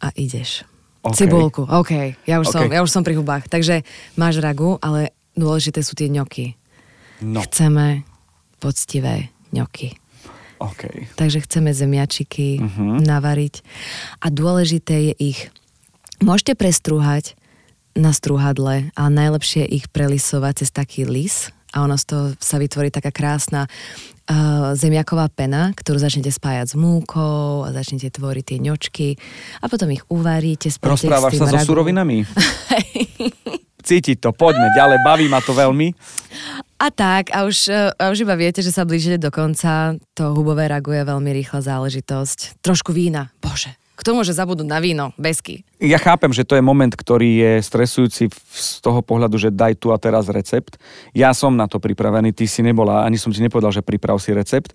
[0.01, 0.65] a ideš.
[1.05, 1.29] Okay.
[1.29, 2.53] Cibulku, OK, ja už, OK.
[2.53, 3.45] Som, ja už som pri hubách.
[3.45, 3.85] Takže
[4.17, 6.57] máš ragu, ale dôležité sú tie ňoky.
[7.21, 8.05] No, Chceme
[8.57, 10.00] poctivé ňoky.
[10.61, 11.09] OK.
[11.17, 13.01] Takže chceme zemiačiky Mhm.
[13.01, 13.55] navariť.
[14.21, 15.39] A dôležité je ich,
[16.21, 17.33] môžete prestrúhať
[17.91, 22.87] na strúhadle, ale najlepšie ich prelisovať cez taký lis a ono z toho sa vytvorí
[22.87, 29.07] taká krásna uh, zemiaková pena, ktorú začnete spájať s múkou a začnete tvoriť tie ňočky
[29.59, 32.23] a potom ich uvaríte, Rozprávaš sa so surovinami?
[33.87, 35.91] Cítiť to, poďme ďalej, baví ma to veľmi.
[36.81, 40.01] A tak, a už, e, a už iba viete, že sa blížite do konca.
[40.17, 42.57] To hubové ragu je veľmi rýchla záležitosť.
[42.65, 43.29] Trošku vína.
[43.37, 45.13] Bože, kto môže zabudnúť na víno?
[45.13, 45.61] Besky.
[45.77, 49.93] Ja chápem, že to je moment, ktorý je stresujúci z toho pohľadu, že daj tu
[49.93, 50.81] a teraz recept.
[51.13, 54.33] Ja som na to pripravený, ty si nebola, ani som ti nepovedal, že priprav si
[54.33, 54.73] recept.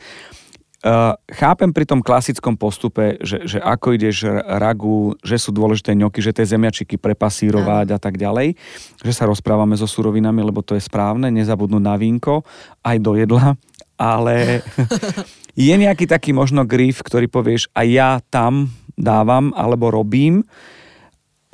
[0.85, 6.21] Uh, chápem pri tom klasickom postupe, že, že ako ideš ragu, že sú dôležité ňoky,
[6.21, 8.61] že tie zemiačiky prepasírovať a tak ďalej,
[9.01, 12.45] že sa rozprávame so surovinami, lebo to je správne, nezabudnúť na vínko,
[12.85, 13.57] aj do jedla,
[13.97, 14.61] ale
[15.57, 18.69] je nejaký taký možno grif, ktorý povieš a ja tam
[19.01, 20.45] dávam alebo robím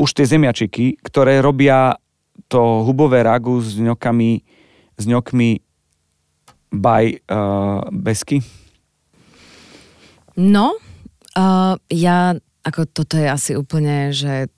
[0.02, 1.94] už tie zemiačiky, ktoré robia
[2.50, 4.42] to hubové ragu s ňokami,
[4.98, 5.62] s ňokmi
[6.74, 8.42] by uh, besky.
[10.36, 10.76] No,
[11.36, 14.48] uh, ja, ako toto je asi úplne, že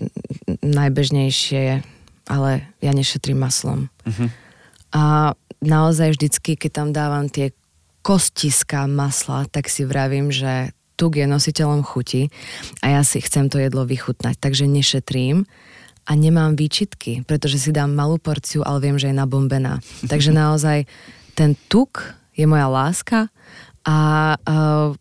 [0.62, 1.82] najbežnejšie,
[2.30, 2.50] ale
[2.80, 3.90] ja nešetrím maslom.
[4.06, 4.26] Mhm.
[4.94, 7.50] A naozaj vždycky, keď tam dávam tie
[8.04, 12.30] kostiska masla, tak si vravím, že tuk je nositeľom chuti
[12.84, 15.48] a ja si chcem to jedlo vychutnať, takže nešetrím
[16.04, 19.80] a nemám výčitky, pretože si dám malú porciu, ale viem, že je nabombená.
[20.12, 20.84] Takže naozaj
[21.32, 22.04] ten tuk
[22.36, 23.32] je moja láska
[23.88, 23.96] a
[24.36, 24.92] uh,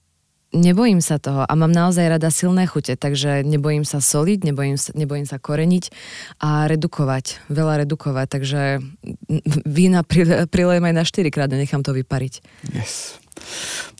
[0.53, 4.93] nebojím sa toho a mám naozaj rada silné chute, takže nebojím sa soliť, nebojím sa,
[4.93, 5.89] nebojím sa koreniť
[6.39, 8.61] a redukovať, veľa redukovať, takže
[9.67, 12.33] vína prile- prilejem aj na 4 krát a nechám to vypariť.
[12.71, 13.17] Yes.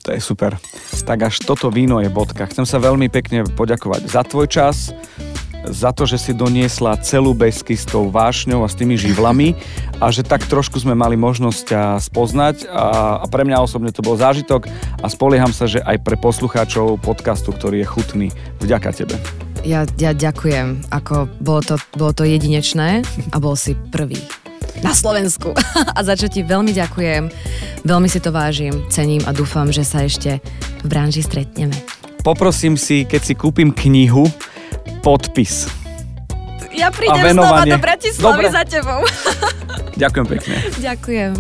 [0.04, 0.56] To je super.
[1.04, 2.48] Tak až toto víno je bodka.
[2.48, 4.92] Chcem sa veľmi pekne poďakovať za tvoj čas,
[5.68, 9.56] za to, že si doniesla celú besky s tou vášňou a s tými živlami
[10.04, 14.04] a že tak trošku sme mali možnosť ťa spoznať a, a pre mňa osobne to
[14.04, 14.68] bol zážitok
[15.00, 18.28] a spolieham sa, že aj pre poslucháčov podcastu, ktorý je chutný.
[18.60, 19.16] Vďaka tebe.
[19.64, 24.20] Ja, ja ďakujem, ako bolo to, bolo to jedinečné a bol si prvý
[24.84, 25.56] na Slovensku.
[25.98, 27.32] A za čo ti veľmi ďakujem,
[27.88, 30.44] veľmi si to vážim, cením a dúfam, že sa ešte
[30.84, 31.76] v branži stretneme.
[32.24, 34.28] Poprosím si, keď si kúpim knihu,
[35.04, 35.70] podpis.
[36.74, 38.48] Ja prídem znova do Bratislavy Dobre.
[38.50, 39.02] za tebou.
[40.02, 40.56] Ďakujem pekne.
[40.82, 41.32] Ďakujem.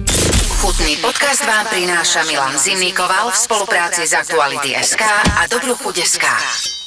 [0.61, 6.82] Chutný podcast vám prináša Milan Zimnikoval v spolupráci s Aktuality.sk a Dobrú chuť.sk.